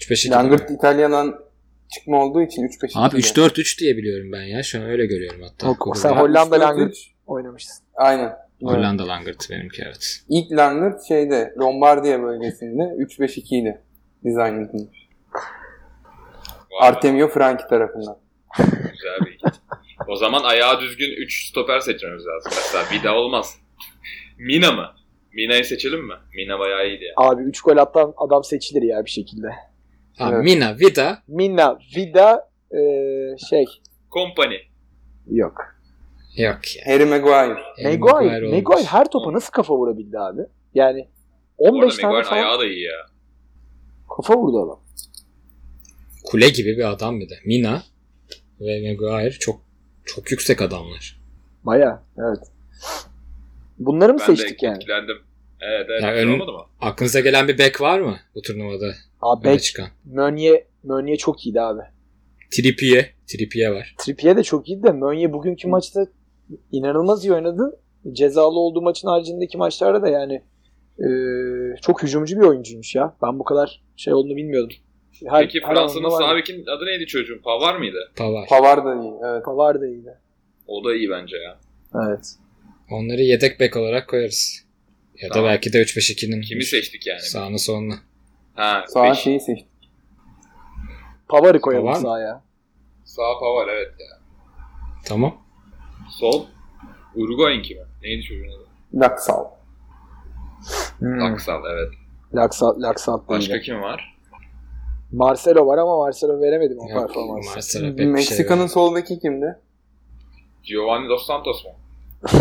[0.00, 0.30] 3-5-2.
[0.30, 1.40] Langırt İtalya'dan
[1.94, 4.62] çıkma olduğu için 3-5 Abi 3-4-3 diye biliyorum ben ya.
[4.62, 5.66] Şu an öyle görüyorum hatta.
[5.66, 6.96] Yok, sen Hollanda Langırt
[7.26, 7.84] oynamışsın.
[7.94, 8.47] Aynen.
[8.62, 10.20] Hollanda Langırt benimki evet.
[10.28, 13.80] İlk Langırt şeyde Lombardiya bölgesinde 3-5-2 idi
[14.24, 15.08] dizayn edilmiş.
[16.80, 18.18] Artemio Franchi tarafından.
[18.58, 19.40] Güzel bir.
[20.08, 22.52] O zaman ayağı düzgün 3 stoper seçmemiz lazım.
[22.56, 23.54] Mesela Vida olmaz.
[24.38, 24.86] Mina mı?
[25.32, 26.14] Mina'yı seçelim mi?
[26.36, 27.12] Mina bayağı iyiydi ya.
[27.16, 29.46] Abi 3 gol atan adam seçilir ya bir şekilde.
[30.18, 30.44] Abi Evet.
[30.44, 31.22] Mina, Vida.
[31.28, 33.64] Minna, Vida, eee, şey
[34.12, 34.56] Company.
[35.30, 35.77] yok.
[36.36, 36.82] Yok ya.
[36.86, 37.58] Harry Maguire.
[37.82, 38.62] Harry Maguire, olmuş.
[38.62, 40.40] Maguire her topa nasıl kafa vurabildi abi?
[40.74, 41.08] Yani
[41.58, 42.92] Bu arada 15 tane Maguire'ın falan ayağı da iyi ya.
[44.16, 44.80] kafa vurdu adam.
[46.24, 47.34] Kule gibi bir adam bir de.
[47.44, 47.82] Mina
[48.60, 49.60] ve Maguire çok
[50.04, 51.20] çok yüksek adamlar.
[51.64, 52.38] Baya evet.
[53.78, 54.76] Bunları mı Ben de seçtik yani?
[54.76, 55.16] etkilendim.
[55.60, 56.02] Evet evet.
[56.02, 56.62] Ya güzel ön- olmadı mı?
[56.80, 58.94] Aklınıza gelen bir bek var mı bu turnuvada?
[59.20, 59.88] Abi Beck, çıkan.
[60.04, 61.80] Meunier, Meunier çok iyiydi abi.
[62.50, 63.14] Trippier.
[63.26, 63.94] Trippier var.
[63.98, 66.06] Trippier de çok iyiydi de Meunier bugünkü maçta
[66.72, 67.80] inanılmaz iyi oynadı.
[68.12, 70.42] Cezalı olduğu maçın haricindeki maçlarda da yani
[71.00, 73.16] Ee, çok hücumcu bir oyuncuymuş ya.
[73.22, 74.76] Ben bu kadar şey olduğunu bilmiyordum.
[75.28, 77.38] Her, Peki Fransa'nın sağ bekin adı neydi çocuğun?
[77.44, 77.96] Pavar mıydı?
[78.16, 78.48] Pavar.
[78.48, 79.12] Pavar da iyi.
[79.24, 79.44] Evet.
[79.44, 80.18] Pavar da iyiydi.
[80.66, 81.58] O da iyi bence ya.
[81.94, 82.34] Evet.
[82.90, 84.64] Onları yedek bek olarak koyarız.
[85.22, 85.50] Ya da Tamam.
[85.50, 87.20] belki de 3-5-2'nin Kimi seçtik yani?
[87.20, 87.94] sağını solunu.
[88.54, 89.18] Ha, Sağ beş.
[89.18, 89.68] şeyi seçtik.
[91.28, 92.42] Pavar'ı koyalım Pavar sahaya.
[93.04, 94.18] Sağ Pavar evet ya.
[95.06, 95.47] Tamam.
[96.10, 96.44] Sol
[97.14, 97.80] Uruguay'ınki mi?
[98.02, 98.66] Neydi çocuğun adı?
[98.94, 99.44] Laksal.
[100.98, 101.20] Hmm.
[101.20, 101.92] Laksal evet.
[102.34, 103.64] Laksat da Başka iyiydi.
[103.64, 104.18] kim var?
[105.12, 107.50] Marcelo var ama Marcelo veremedim o performansı.
[107.54, 108.70] Marcelo pek şey Meksika'nın yok.
[108.70, 109.58] sol beki kimdi?
[110.62, 111.70] Giovanni Dos Santos mu?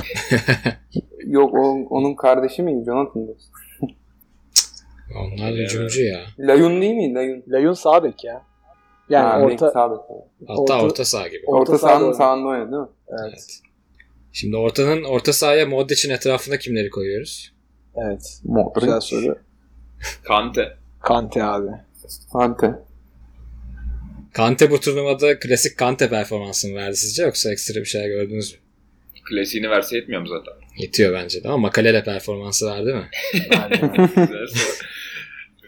[1.26, 1.60] Yok o,
[1.90, 2.86] onun kardeşi miydi?
[2.86, 3.44] Jonathan Dos.
[5.16, 6.20] Onlar hücumcu ya.
[6.40, 7.14] Layun değil mi?
[7.14, 7.44] Layun.
[7.48, 8.42] Layun sağ bek ya.
[9.10, 9.82] Yani Ha, orta, sağ.
[10.48, 11.44] Hatta Orta- orta, saha gibi.
[11.48, 12.18] Orta Orta, sahanın oynadı.
[12.18, 12.88] sağında oynadı değil mi?
[13.28, 13.60] evet.
[14.34, 17.54] Şimdi ortanın orta sahaya Modric'in etrafında kimleri koyuyoruz?
[17.96, 18.40] Evet.
[18.44, 18.86] Modric.
[18.86, 19.38] Güzel soru.
[20.24, 20.78] Kante.
[21.02, 21.68] Kante abi.
[22.34, 22.72] Kante.
[24.34, 28.60] Kante bu turnuvada klasik Kante performansını verdi sizce yoksa ekstra bir şey gördünüz mü?
[29.30, 30.54] Klasiğini verse yetmiyor mu zaten?
[30.78, 33.10] Yetiyor bence de ama Makalele performansı verdi mi?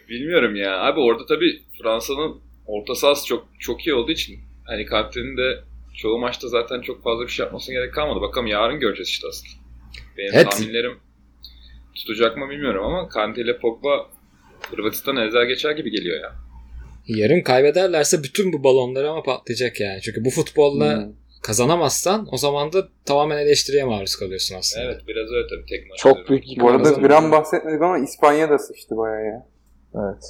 [0.10, 0.80] Bilmiyorum ya.
[0.80, 5.60] Abi orada tabii Fransa'nın orta sahası çok çok iyi olduğu için hani Kante'nin de
[5.98, 8.22] çoğu maçta zaten çok fazla bir şey yapmasına gerek kalmadı.
[8.22, 9.54] Bakalım yarın göreceğiz işte aslında.
[10.18, 10.52] Benim Evet.
[10.52, 10.98] tahminlerim
[11.96, 14.10] tutacak mı bilmiyorum ama Kante ile Pogba
[14.72, 16.32] Hırvatistan'a ezer geçer gibi geliyor ya.
[17.08, 20.02] Yarın kaybederlerse bütün bu balonlar ama patlayacak yani.
[20.02, 21.14] Çünkü bu futbolla Hmm.
[21.44, 24.86] kazanamazsan o zaman da tamamen eleştiriye maruz kalıyorsun aslında.
[24.86, 26.00] Evet biraz öyle tabii tek maç.
[26.00, 26.44] Çok büyük.
[26.60, 29.48] Bu arada gram bahsetmedik ama İspanya da sıçtı bayağı ya.
[29.96, 30.24] Evet.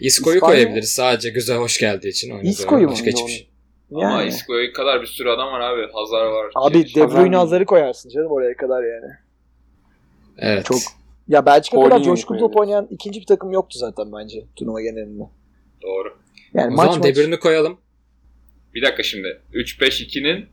[0.00, 2.30] Isco'yu İspanya- koyabiliriz sadece güzel hoş geldiği için.
[2.30, 2.92] oynadığı Isco'yu mu?
[2.92, 3.48] Başka hiçbir şey.
[3.94, 4.28] Ama Yani.
[4.28, 5.92] Isco'ya kadar bir sürü adam var abi.
[5.92, 6.50] Hazar var.
[6.54, 9.12] Abi Şey- De Bruyne Hazard'ı koyarsın canım oraya kadar yani.
[10.38, 10.64] Evet.
[10.64, 10.78] Çok-
[11.28, 15.22] Ya Belçika kadar coşkulu top oynayan ikinci bir takım yoktu zaten bence turnuva genelinde.
[15.82, 16.16] Doğru.
[16.54, 17.16] Yani o maç zaman maç.
[17.16, 17.78] De koyalım.
[18.74, 19.40] Bir dakika şimdi.
[19.52, 20.46] 3-5-2'nin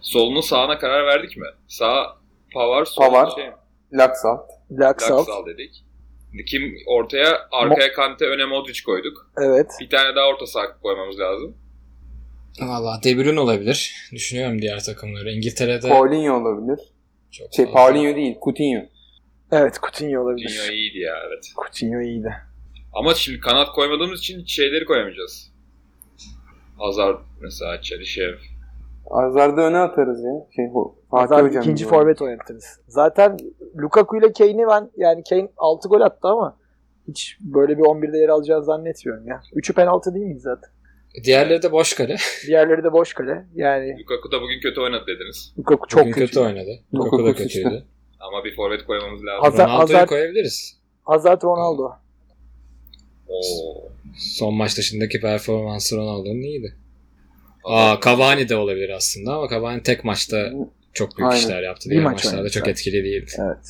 [0.00, 1.46] solunu sağına karar verdik mi?
[1.68, 2.16] Sağ
[2.54, 3.30] Pavar, sol Pavar.
[3.30, 3.50] şey,
[3.92, 4.38] Laksal.
[4.72, 5.28] Laksalt.
[5.28, 5.84] Laksal dedik.
[6.46, 9.30] Kim ortaya arkaya Kante öne Modric koyduk.
[9.38, 9.66] Evet.
[9.80, 11.56] Bir tane daha orta saha koymamız lazım.
[12.60, 13.94] Valla De Bruyne olabilir.
[14.12, 15.30] Düşünüyorum diğer takımları.
[15.32, 16.78] İngiltere'de Paulinho olabilir.
[17.30, 18.80] çok Şey fazla- Paulinho değil, Coutinho.
[19.52, 20.48] Evet Coutinho olabilir.
[20.48, 21.44] Coutinho iyiydi ya evet.
[21.56, 22.34] Coutinho iyiydi.
[22.92, 25.52] Ama şimdi kanat koymadığımız için şeyleri koyamayacağız.
[26.78, 28.34] Hazard mesela Çelişev.
[29.10, 30.32] Hazard'ı öne atarız ya.
[30.56, 30.64] Şey,
[31.14, 32.64] Fatih Hazard Hocam ikinci forvet oynatırız.
[32.88, 33.36] Zaten
[33.82, 36.56] Lukaku ile Kane'i ben yani Kane 6 gol attı ama
[37.08, 39.40] hiç böyle bir 11'de yer alacağını zannetmiyorum ya.
[39.52, 40.70] Üçü penaltı değil miydi zaten?
[41.24, 42.16] Diğerleri de boş kale.
[42.46, 43.46] Diğerleri de boş kale.
[43.54, 45.54] Yani Lukaku da bugün kötü oynadı dediniz.
[45.58, 46.40] Lukaku çok Bugün kötü, kötü.
[46.40, 46.70] oynadı.
[46.94, 47.84] Lukaku Lukaku da kötüydü.
[48.20, 49.44] Ama bir forvet koymamız lazım.
[49.44, 50.78] Hazard- Ronaldo'yu Hazard- koyabiliriz.
[51.04, 51.90] Hazard Ronaldo.
[53.28, 53.88] Oo.
[54.18, 56.74] Son maç dışındaki performansı Ronaldo'nun iyiydi.
[57.64, 60.50] Aa Cavani de olabilir aslında ama Cavani tek maçta
[60.94, 61.42] çok büyük Aynen.
[61.42, 61.90] işler yaptı.
[61.90, 63.30] Bir Diğer maç maçlarda çok etkili değildi.
[63.38, 63.66] Evet.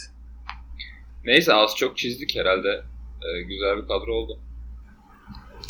[1.24, 2.68] Neyse az çok çizdik herhalde.
[3.22, 4.40] Ee, güzel bir kadro oldu.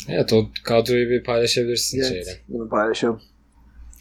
[0.09, 2.15] Evet o kadroyu bir paylaşabilirsin şeyden.
[2.15, 2.41] evet.
[2.47, 3.21] Bunu paylaşalım.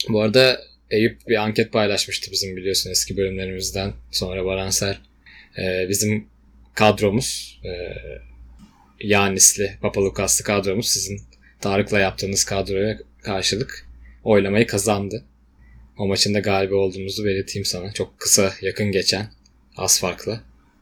[0.09, 3.93] Bu arada Eyüp bir anket paylaşmıştı bizim biliyorsun eski bölümlerimizden.
[4.11, 5.01] Sonra Baranser.
[5.59, 6.27] Ee, bizim
[6.75, 7.71] kadromuz e,
[9.01, 11.21] Yanisli, Papalukaslı kadromuz sizin
[11.61, 13.89] Tarık'la yaptığınız kadroya karşılık
[14.25, 15.25] oylamayı kazandı.
[15.99, 17.93] O maçın da galibi olduğumuzu belirteyim sana.
[17.93, 19.27] Çok kısa, yakın geçen.
[19.77, 20.41] Az farklı.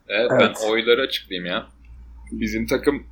[0.08, 0.40] Evet, Evet.
[0.40, 1.66] ben oyları açıklayayım ya.
[2.32, 3.06] Bizim takım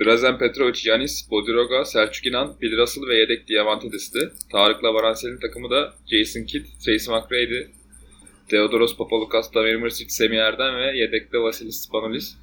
[0.00, 4.18] Drazen Petrovic, Yanis, Bodiroga, Selçuk İnan, Bill Russell ve yedek Diamantidis'ti.
[4.52, 7.70] Tarık'la Varansel'in takımı da Jason Kidd, Tracy McRae'di.
[8.48, 12.34] Theodoros Papalukas, Damir Mrsic, Semih Erdem ve yedekte Vasilis Spanolis.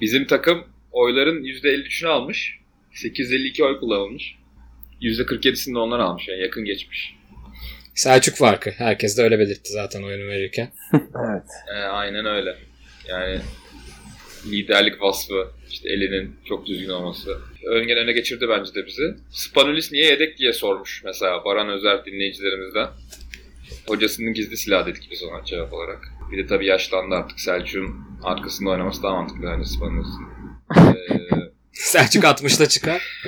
[0.00, 2.58] Bizim takım oyların %53'ünü almış.
[2.94, 4.34] 852 oy kullanılmış.
[5.02, 6.28] %47'sini de onlar almış.
[6.28, 7.14] Yani yakın geçmiş.
[7.96, 8.70] Selçuk farkı.
[8.70, 10.68] Herkes de öyle belirtti zaten oyunu verirken.
[10.94, 11.42] Evet.
[11.74, 12.56] Ee, aynen öyle.
[13.08, 13.40] Yani
[14.46, 17.38] liderlik vasfı, işte elinin çok düzgün olması.
[17.66, 19.14] Öngen öne geçirdi bence de bizi.
[19.30, 22.88] Spanulis niye yedek diye sormuş mesela Baran Özer dinleyicilerimizden.
[23.86, 25.98] Hocasının gizli silahı dedik biz ona cevap olarak.
[26.32, 27.40] Bir de tabii yaşlandı artık.
[27.40, 30.26] Selçuk'un arkasında oynaması daha mantıklı bence Spanulis'in.
[30.76, 33.22] Ee, Selçuk 60'da çıkar.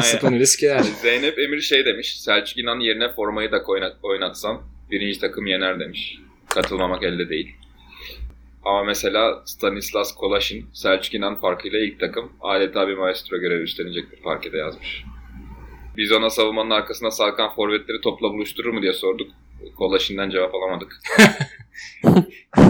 [0.00, 0.80] Spanulis girer.
[0.80, 2.20] Zeynep Emir şey demiş.
[2.20, 6.18] Selçuk İnan yerine formayı da oynat, oynatsam birinci takım yener demiş.
[6.48, 7.54] Katılmamak elde değil.
[8.64, 14.56] Ama mesela Stanislas Kolaşin, Selçuk İnan farkıyla ilk takım adeta bir maestro görevi üstlenecektir parkede
[14.56, 15.04] yazmış.
[15.96, 19.30] Biz ona savunmanın arkasına sarkan forvetleri topla buluşturur mu diye sorduk.
[19.76, 21.00] Kolaşin'den cevap alamadık.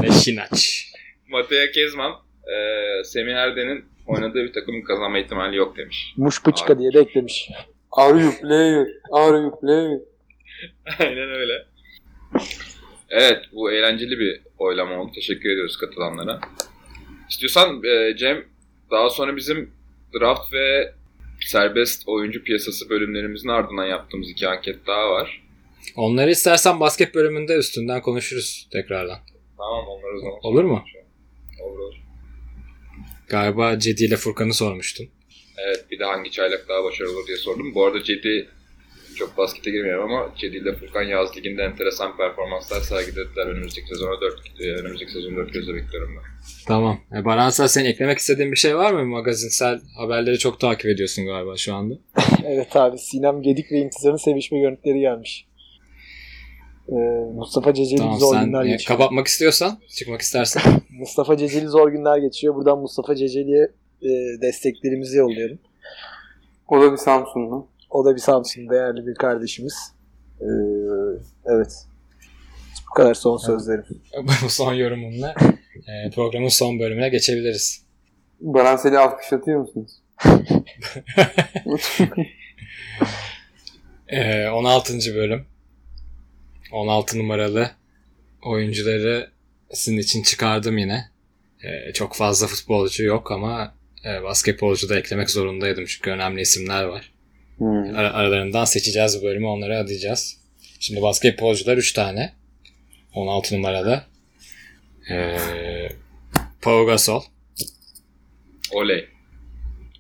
[0.03, 0.87] Ve Şinaç.
[1.29, 2.13] Mateo Kezman
[2.45, 2.55] e,
[3.05, 6.15] Semih Erden'in oynadığı bir takımın kazanma ihtimali yok demiş.
[6.17, 7.51] Muşpuçka diye de eklemiş.
[7.93, 8.87] Are you player?
[9.13, 9.99] Are you player?
[10.99, 11.53] Aynen öyle.
[13.11, 15.13] Evet bu eğlenceli bir oylama oldu.
[15.15, 16.41] Teşekkür ediyoruz katılanlara.
[17.31, 18.45] İstiyorsan e, Cem
[18.91, 19.73] daha sonra bizim
[20.21, 20.95] draft ve
[21.41, 25.43] serbest oyuncu piyasası bölümlerimizin ardından yaptığımız iki anket daha var.
[25.97, 29.19] Onları istersen basket bölümünde üstünden konuşuruz tekrardan.
[29.59, 30.39] Tamam onları o zaman.
[30.43, 30.85] Olur mu?
[33.29, 35.09] Galiba Cedi ile Furkan'ı sormuştun.
[35.67, 37.75] Evet bir de hangi çaylak daha başarılı olur diye sordum.
[37.75, 38.49] Bu arada Cedi
[39.17, 43.47] çok baskete girmiyorum ama Cedi ile Furkan yaz liginde enteresan performanslar sergilediler.
[43.47, 46.25] Önümüzdeki sezona 4 önümüzdeki sezon 4 gözle bekliyorum ben.
[46.67, 47.01] Tamam.
[47.17, 49.05] E, Baransel senin eklemek istediğin bir şey var mı?
[49.05, 51.95] Magazinsel haberleri çok takip ediyorsun galiba şu anda.
[52.47, 55.47] Evet abi Sinem Gedik ve İntizar'ın sevişme görüntüleri gelmiş.
[56.89, 56.95] Ee,
[57.35, 58.99] Mustafa Ceceli Tamam zor sen günler e, geçiyor.
[58.99, 60.63] kapatmak istiyorsan, çıkmak istersen.
[60.91, 62.55] Mustafa Ceceli zor günler geçiyor.
[62.55, 63.69] Buradan Mustafa Ceceli'ye
[64.03, 64.09] e,
[64.43, 65.59] desteklerimizi yollayalım.
[66.69, 67.67] O da bir Samsunlu.
[67.91, 69.75] O da bir Samsun değerli bir kardeşimiz.
[70.41, 70.45] Ee,
[71.47, 71.73] evet.
[72.91, 73.85] Bu kadar son sözlerim.
[74.45, 75.35] Bu son yorumumla
[75.75, 77.83] e, programın son bölümüne geçebiliriz.
[78.41, 79.93] Baransel'i alkışlatıyor musunuz?
[84.09, 84.93] E, 16.
[85.15, 85.47] bölüm.
[86.73, 87.71] 16 numaralı
[88.43, 89.31] oyuncuları
[89.73, 91.11] sizin için çıkardım yine.
[91.63, 97.13] E, çok fazla futbolcu yok ama e, basketbolcu da eklemek zorundaydım çünkü önemli isimler var.
[97.59, 97.97] Hmm.
[97.97, 100.37] Ara- aralarından seçeceğiz bu bölümü onları adayacağız.
[100.81, 102.33] Şimdi basketbolcular 3 tane.
[103.15, 104.07] 16 numarada.
[105.11, 105.39] Ee,
[106.63, 107.23] Pau Gasol,
[108.71, 109.09] Oley.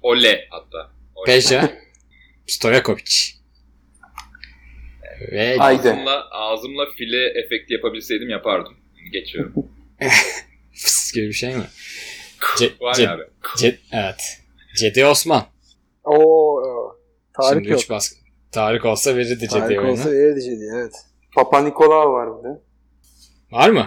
[0.02, 0.90] Ole hatta.
[1.14, 1.34] Oley.
[1.34, 1.72] Peja,
[2.46, 3.37] Stojakovic.
[5.32, 5.90] Ve Haydi.
[5.90, 8.74] Ağzımla, ağzımla file efekti yapabilseydim yapardım.
[9.12, 9.52] Geçiyorum.
[10.72, 11.64] fıs gibi bir şey mi?
[12.58, 13.22] Ce- Var Ce- abi.
[13.56, 14.38] Ce- evet.
[14.78, 15.42] Cedi Osman.
[16.04, 16.62] Oo,
[17.36, 17.80] Tarık Şimdi yok.
[17.80, 18.16] 3 baskı.
[18.52, 19.92] Tarık olsa verirdi Cedi Tarık oyunu.
[19.92, 20.92] olsa verirdi Cedi evet.
[21.34, 22.60] Papa Nikolaou var bir de.
[23.52, 23.86] Var mı?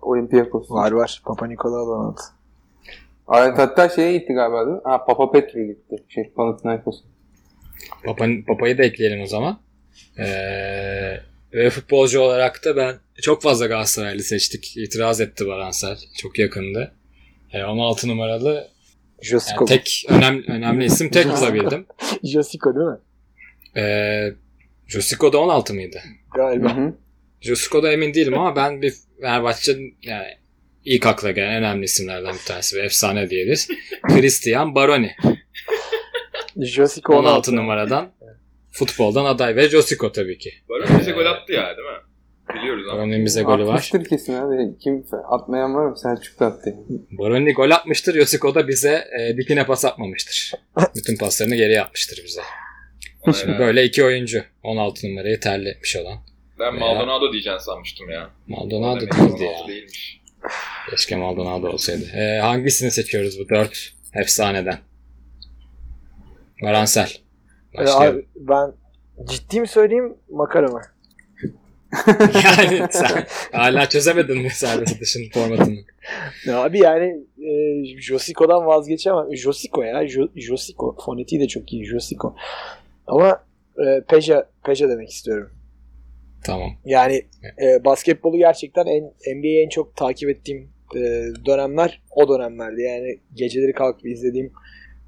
[0.00, 0.70] Olympiakos.
[0.70, 1.22] Var var.
[1.26, 2.20] Papa Nikola da anlat.
[3.34, 4.80] Evet, hatta şeye gitti galiba değil mi?
[4.84, 5.96] Ha, Papa Petru'ya gitti.
[6.08, 7.04] Şey, Panathinaikos'a.
[8.04, 9.58] Papa, Papa'yı da ekleyelim o zaman.
[10.18, 11.20] Ee,
[11.52, 14.76] ve futbolcu olarak da ben çok fazla Galatasaraylı seçtik.
[14.76, 15.98] İtiraz etti Baransel.
[16.18, 16.92] Çok yakındı.
[17.52, 18.66] Ee, 16 numaralı yani
[19.22, 19.64] Josico.
[19.64, 21.86] tek önemli, önemli isim tek bulabildim.
[22.24, 22.98] Josico değil mi?
[23.76, 24.32] Ee,
[24.86, 26.00] Josico da 16 mıydı?
[26.34, 26.76] Galiba.
[26.76, 26.94] hı.
[27.40, 30.26] Josico da emin değilim ama ben bir Fenerbahçe yani
[30.84, 33.68] ilk akla gelen önemli isimlerden bir tanesi ve efsane diyebiliriz.
[34.02, 35.16] Christian Baroni.
[36.60, 37.56] Josico 16 16.
[37.56, 38.12] numaradan
[38.72, 40.50] futboldan aday ve Josico tabii ki.
[40.68, 42.02] Barış bize gol attı ya değil mi?
[42.54, 42.98] Biliyoruz ama.
[42.98, 43.72] Baroni'nin bize golü var.
[43.74, 44.78] Atmıştır kesin abi.
[44.78, 45.98] Kim atmayan var mı?
[45.98, 46.74] Selçuk da attı.
[47.10, 48.14] Baroni gol atmıştır.
[48.14, 50.52] Josico da bize e, dikine pas atmamıştır.
[50.96, 52.40] Bütün paslarını geri yapmıştır bize.
[53.40, 54.44] Şimdi böyle iki oyuncu.
[54.62, 56.18] 16 numarayı terletmiş olan.
[56.58, 58.30] Ben Maldonado diyeceğini sanmıştım ya.
[58.46, 59.68] Maldonado değildi 16 ya.
[59.68, 60.20] Değilmiş.
[60.90, 62.04] Keşke Maldonado olsaydı.
[62.04, 64.78] E, hangisini seçiyoruz bu dört efsaneden?
[66.62, 67.12] Varansel.
[67.74, 68.18] Başlayalım.
[68.18, 68.72] abi, ben
[69.24, 70.80] ciddi mi söyleyeyim makara mı?
[72.44, 75.78] yani sen hala çözemedin mi serbest atışın formatını?
[76.46, 79.36] Ya abi yani e, Josico'dan vazgeçemem.
[79.36, 80.08] Josico ya.
[80.08, 80.96] Jo, Josico.
[81.06, 81.84] Fonetiği de çok iyi.
[81.84, 82.34] Josico.
[83.06, 83.44] Ama
[83.78, 85.50] e, Peja, Peja demek istiyorum.
[86.44, 86.70] Tamam.
[86.84, 87.22] Yani
[87.62, 89.04] e, basketbolu gerçekten en
[89.36, 91.00] NBA'yi en çok takip ettiğim e,
[91.46, 92.82] dönemler o dönemlerdi.
[92.82, 94.52] Yani geceleri kalkıp izlediğim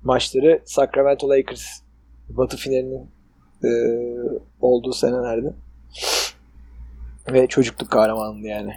[0.03, 1.84] maçları Sacramento Lakers
[2.29, 3.11] Batı finalinin
[3.65, 3.71] e,
[4.61, 5.55] olduğu senelerdi.
[7.33, 8.73] Ve çocukluk kahramanımdı yani.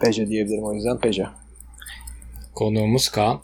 [0.00, 1.34] Peja diyebilirim o yüzden Peja.
[2.54, 3.42] Konuğumuz Kaan.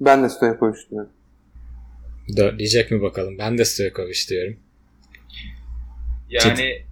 [0.00, 1.10] Ben de Stojakovic diyorum.
[2.36, 3.38] Dörtleyecek mi bakalım?
[3.38, 4.56] Ben de Stojakovic diyorum.
[6.28, 6.84] Yani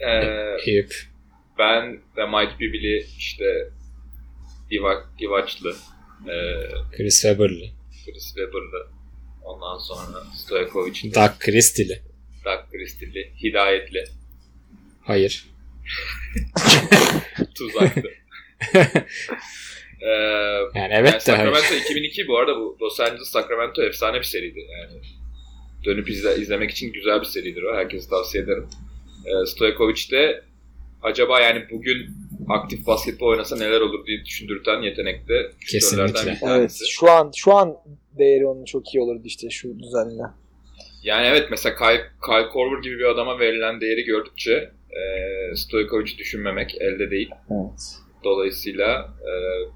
[0.00, 0.94] eee Eyüp.
[1.58, 3.44] ben ve Mike Bibili işte
[4.70, 5.74] Divac, Divaçlı,
[6.26, 7.64] eee Chris Webber'lı.
[8.04, 8.88] Chris Webber'lı,
[9.54, 12.02] ondan sonra Stojkovic'li, Doug Christie'li.
[12.44, 14.04] Doug Christie'li, Hidayetli,
[15.02, 15.44] Hayır.
[17.54, 18.10] Tuzaklı.
[18.74, 18.86] Eee
[20.74, 21.52] Yani evet yani de hayır.
[21.52, 25.00] Sacramento 2002 bu arada bu Los Angeles Sacramento efsane bir seriydi yani.
[25.84, 27.76] Dönüp izle, izlemek için güzel bir seridir o.
[27.76, 28.66] Herkese tavsiye ederim.
[29.26, 30.44] Ee, Stojkovic de
[31.02, 32.06] acaba yani bugün
[32.48, 36.38] aktif basketbol oynasa neler olur diye düşündürten yetenekte Kesinlikle.
[36.42, 36.80] Evet.
[36.90, 37.76] Şu an şu an
[38.18, 40.22] değeri onun çok iyi olurdu işte şu düzenle.
[41.02, 45.02] Yani evet mesela Kyle, Kyle Korver gibi bir adama verilen değeri gördükçe e,
[45.56, 47.30] Stojkovic'i düşünmemek elde değil.
[47.50, 47.96] Evet.
[48.24, 49.32] Dolayısıyla e,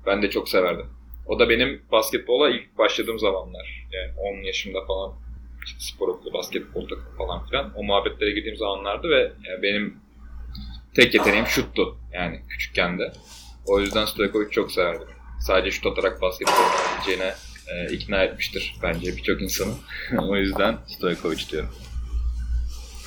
[0.06, 0.86] ben de çok severdim.
[1.26, 3.86] O da benim basketbola ilk başladığım zamanlar.
[3.92, 5.12] Yani 10 yaşımda falan
[5.78, 7.72] spor okulu, basketbol takımı falan filan.
[7.76, 9.96] O muhabbetlere girdiğim zamanlardı ve yani benim
[10.94, 11.96] tek yeteneğim şuttu.
[12.12, 13.12] Yani küçükken de.
[13.66, 15.08] O yüzden Stojkovic çok severdim.
[15.40, 17.34] Sadece şut atarak basketbol oynayabileceğine
[17.72, 19.74] e, ikna etmiştir bence birçok insanı.
[20.18, 21.74] o yüzden Stojkovic diyorum.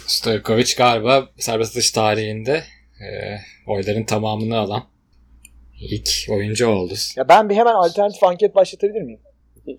[0.08, 2.64] Stojkovic galiba serbest atış tarihinde
[3.02, 3.08] e,
[3.68, 4.84] oyların tamamını alan
[5.80, 6.94] ilk oyuncu oldu.
[7.16, 9.20] Ya ben bir hemen alternatif anket başlatabilir miyim?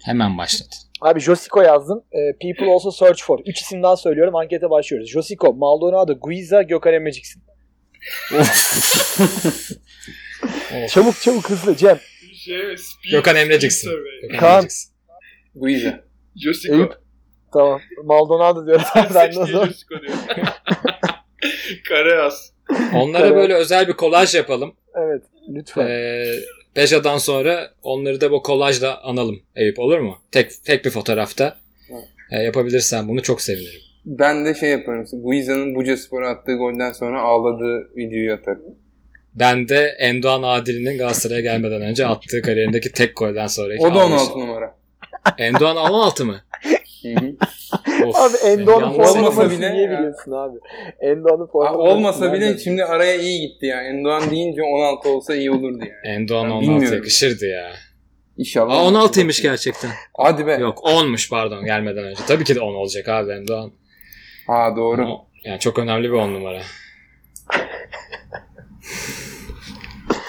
[0.04, 0.68] Hemen başladı.
[1.00, 2.04] Abi Josico yazdım.
[2.12, 3.38] Ee, people also search for.
[3.46, 4.36] Üç isim daha söylüyorum.
[4.36, 5.10] Ankete başlıyoruz.
[5.10, 7.42] Josico, Maldonado, Guiza, Gökhan Emreciksin.
[10.88, 11.98] Çabuk çabuk hızlı Cem.
[12.48, 13.90] Şey, Gökhan Emreciksin.
[14.22, 14.66] Gökhan.
[15.54, 16.04] Guiza.
[16.36, 16.74] Josico.
[16.74, 16.92] Eyüp.
[17.52, 17.80] Tamam.
[18.04, 18.84] Maldonado diyorum.
[19.14, 19.68] ben de diyor.
[21.88, 22.50] Kareas.
[22.94, 24.74] Onlara böyle özel bir kolaj yapalım.
[24.94, 25.22] Evet.
[25.48, 25.86] Lütfen.
[25.86, 26.34] Ee,
[26.76, 30.18] Beja'dan sonra onları da bu kolajla analım Eyüp olur mu?
[30.32, 31.56] Tek tek bir fotoğrafta.
[32.30, 33.80] Ee, yapabilirsen bunu çok sevinirim.
[34.04, 35.06] Ben de şey yaparım.
[35.12, 38.78] Guiza'nın Buca Spor'a attığı golden sonra ağladığı videoyu atarım.
[39.34, 43.74] Ben de Endoğan Adil'in Galatasaray'a gelmeden önce attığı kariyerindeki tek golden sonra.
[43.80, 44.74] O da 16 numara.
[45.38, 46.40] Endoğan 16 mı?
[48.06, 50.58] Of, Abi olmasa formasını bile niye biliyorsun abi?
[51.00, 53.82] Endo'nun Abi formasını olmasa bile nereden- şimdi araya iyi gitti ya.
[53.82, 56.14] Endoğan deyince 16 olsa iyi olurdu yani.
[56.16, 56.96] Endoğan Ben 16 bilmiyorum.
[56.96, 57.70] yakışırdı ya.
[58.36, 58.74] İnşallah.
[58.74, 59.90] Aa 16'ymış gerçekten.
[60.18, 60.52] Hadi be.
[60.52, 62.20] Yok 10'muş pardon gelmeden önce.
[62.28, 63.72] Tabii ki de 10 olacak abi Endoğan.
[64.46, 65.06] Ha doğru.
[65.08, 66.60] O- Yani çok önemli bir 10 numara.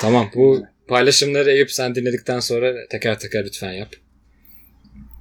[0.01, 3.89] Tamam bu paylaşımları Eyüp sen dinledikten sonra teker teker lütfen yap.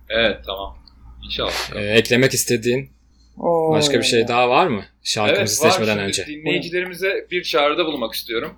[0.09, 0.79] Evet tamam.
[1.25, 1.77] İnşallah.
[1.77, 2.91] Ee, eklemek istediğin
[3.39, 3.73] Oo.
[3.73, 4.85] başka bir şey daha var mı?
[5.03, 5.71] Şarkımızı var.
[5.71, 6.27] seçmeden Şimdi önce.
[6.27, 8.55] Dinleyicilerimize bir çağrıda bulunmak istiyorum.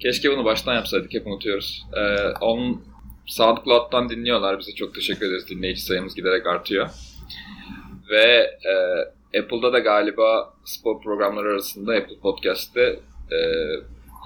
[0.00, 1.14] Keşke bunu baştan yapsaydık.
[1.14, 1.86] Hep unutuyoruz.
[1.96, 2.84] Ee, onun
[3.26, 4.58] SoundCloud'dan dinliyorlar.
[4.58, 5.48] Bize çok teşekkür ederiz.
[5.50, 6.90] Dinleyici sayımız giderek artıyor.
[8.10, 12.80] Ve e, Apple'da da galiba spor programları arasında Apple Podcast'te
[13.32, 13.38] e,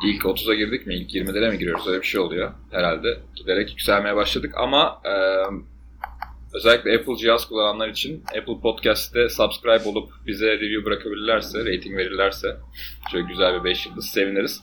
[0.05, 0.95] ilk 30'a girdik mi?
[0.95, 1.89] İlk 20'lere mi giriyoruz?
[1.89, 3.19] Öyle bir şey oluyor herhalde.
[3.37, 5.13] Giderek yükselmeye başladık ama e,
[6.55, 12.57] özellikle Apple cihaz kullananlar için Apple Podcast'te subscribe olup bize review bırakabilirlerse, rating verirlerse
[13.13, 14.61] çok güzel bir 5 yıldız seviniriz.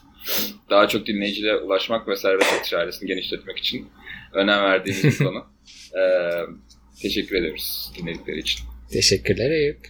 [0.70, 3.88] Daha çok dinleyicilere ulaşmak ve serbest satış ailesini genişletmek için
[4.32, 5.46] önem verdiğimiz konu.
[5.98, 6.02] E,
[7.02, 8.60] teşekkür ediyoruz dinledikleri için.
[8.92, 9.80] Teşekkürler Eyüp.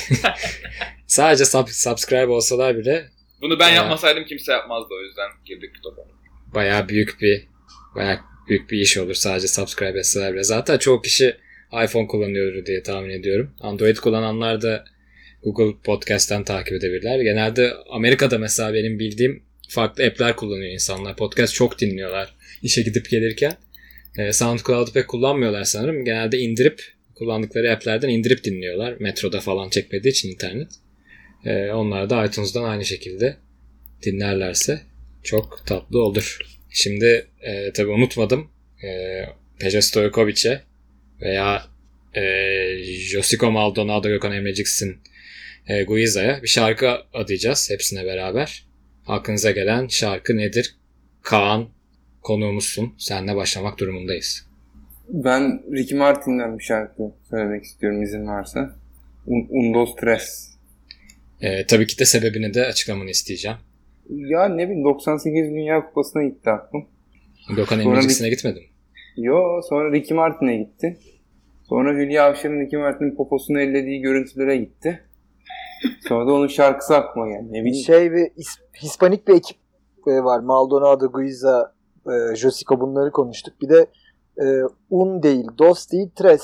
[1.06, 3.10] Sadece sub- subscribe olsalar bile
[3.42, 3.74] Bunu ben Ya.
[3.74, 6.02] yapmasaydım kimse yapmazdı o yüzden girdik topa.
[6.54, 7.46] bayağı büyük bir
[7.94, 8.18] bayağı
[8.48, 10.42] büyük bir iş olur sadece subscribe etseler bile.
[10.44, 11.36] Zaten çoğu kişi
[11.84, 13.54] iPhone kullanıyordur diye tahmin ediyorum.
[13.60, 14.84] Android kullananlar da
[15.42, 17.20] Google Podcast'ten takip edebilirler.
[17.20, 21.16] Genelde Amerika'da mesela benim bildiğim farklı app'ler kullanıyor insanlar.
[21.16, 23.52] Podcast çok dinliyorlar işe gidip gelirken.
[24.18, 26.04] Ee, SoundCloud'u pek kullanmıyorlar sanırım.
[26.04, 26.82] Genelde indirip
[27.14, 28.94] kullandıkları app'lerden indirip dinliyorlar.
[29.00, 30.68] Metroda falan çekmediği için internet.
[31.44, 33.36] Ee, onlar da iTunes'dan aynı şekilde
[34.02, 34.80] dinlerlerse
[35.22, 36.38] çok tatlı olur.
[36.70, 38.50] Şimdi e, tabii unutmadım.
[38.84, 39.20] E,
[39.58, 40.62] Peja Stojkovic'e
[41.20, 41.62] veya
[42.14, 42.22] e,
[42.84, 44.96] Josico Maldonado, Gökhan Emreciksin,
[45.68, 48.64] e, Guiza'ya bir şarkı adayacağız hepsine beraber.
[49.06, 50.76] Aklınıza gelen şarkı nedir?
[51.22, 51.68] Kaan
[52.22, 52.94] konuğumuzsun.
[52.98, 54.46] Seninle başlamak durumundayız.
[55.08, 58.76] Ben Ricky Martin'den bir şarkı söylemek istiyorum izin varsa.
[59.26, 60.49] Un- Undos Tres.
[61.40, 63.56] E, tabii ki de sebebini de açıklamanı isteyeceğim.
[64.08, 66.86] Ya ne bileyim 98 Dünya Kupası'na gitti aklım.
[67.56, 68.62] Gökhan Sonra Emreciksin'e gitmedim.
[69.16, 70.98] Yo sonra Ricky Martin'e gitti.
[71.68, 75.00] Sonra Hülya Avşar'ın Ricky Martin'in poposunu ellediği görüntülere gitti.
[76.08, 77.46] Sonra da onun şarkısı aklıma geldi.
[77.52, 77.84] Ne bileyim.
[77.84, 79.56] Şey bir İs- Hispanik bir ekip
[80.06, 80.40] e, var.
[80.40, 81.74] Maldonado, Guiza,
[82.06, 83.54] e, Josico bunları konuştuk.
[83.62, 83.86] Bir de
[84.38, 84.44] e,
[84.90, 86.42] Un değil, Dos değil, Tres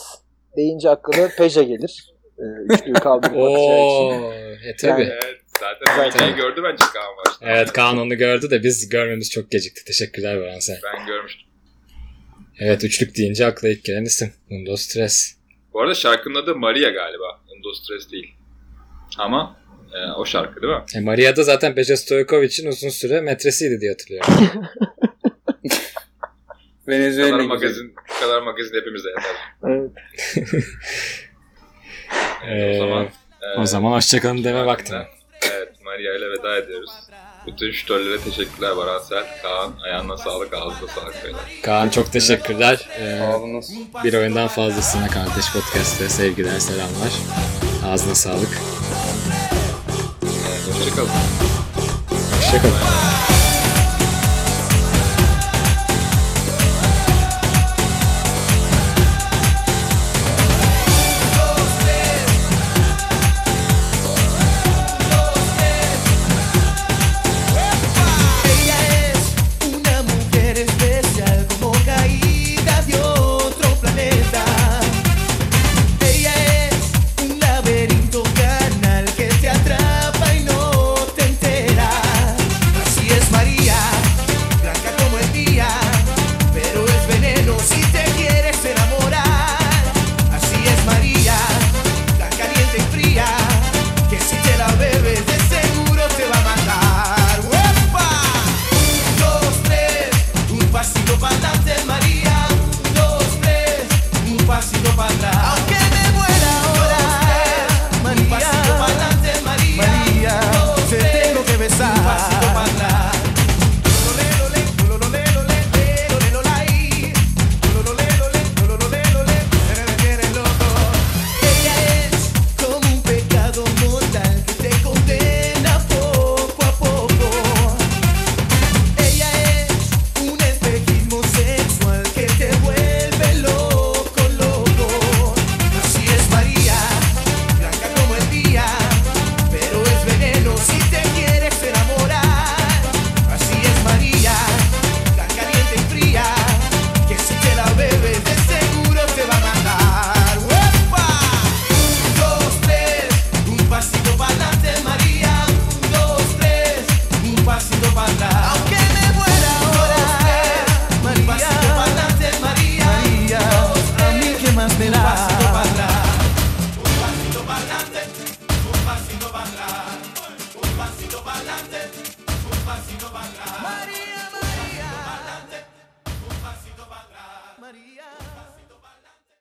[0.57, 2.15] deyince aklına Peja gelir.
[2.39, 3.87] E, üçlüyü kaldırıp atacağı
[4.57, 4.69] için.
[4.69, 5.03] E tabii.
[5.03, 5.41] Yani- Evet
[6.13, 7.47] zaten gördü bence Kaan başta.
[7.49, 9.85] Evet Kaan onu gördü de biz görmemiz çok gecikti.
[9.85, 10.77] Teşekkürler Baran sen.
[10.97, 11.47] Ben görmüştüm.
[12.59, 14.33] Evet üçlük deyince akla ilk gelen isim.
[14.51, 15.37] Mundo Stres.
[15.73, 17.41] Bu arada şarkının adı Maria galiba.
[17.57, 18.35] Undo Stress değil.
[19.19, 19.57] Ama
[19.95, 20.83] e, o şarkı değil mi?
[20.95, 24.35] E, Maria da zaten Peja Stojkovic'in uzun süre metresiydi diye hatırlıyorum.
[26.87, 29.37] Bu Venezuela kadar magazin, bu kadar magazin hepimize yeter.
[29.69, 29.91] Evet.
[32.47, 33.05] Evet, Ee, o zaman
[33.43, 34.95] e, o zaman hoşçakalın deme vakti.
[35.53, 36.91] Evet Maria ile veda ediyoruz.
[37.47, 39.25] Bütün şütörlere teşekkürler Baransel.
[39.43, 41.25] Kaan ayağına sağlık, ağzına sağlık.
[41.25, 41.41] beyler.
[41.63, 42.89] Kaan çok teşekkürler.
[43.01, 43.71] Ee, Ağzınız.
[44.05, 47.13] bir oyundan fazlasına Kardeş Podcast'te sevgiler, selamlar.
[47.93, 48.49] Ağzına sağlık.
[50.73, 51.11] Hoşçakalın.
[52.37, 52.96] Hoşçakalın.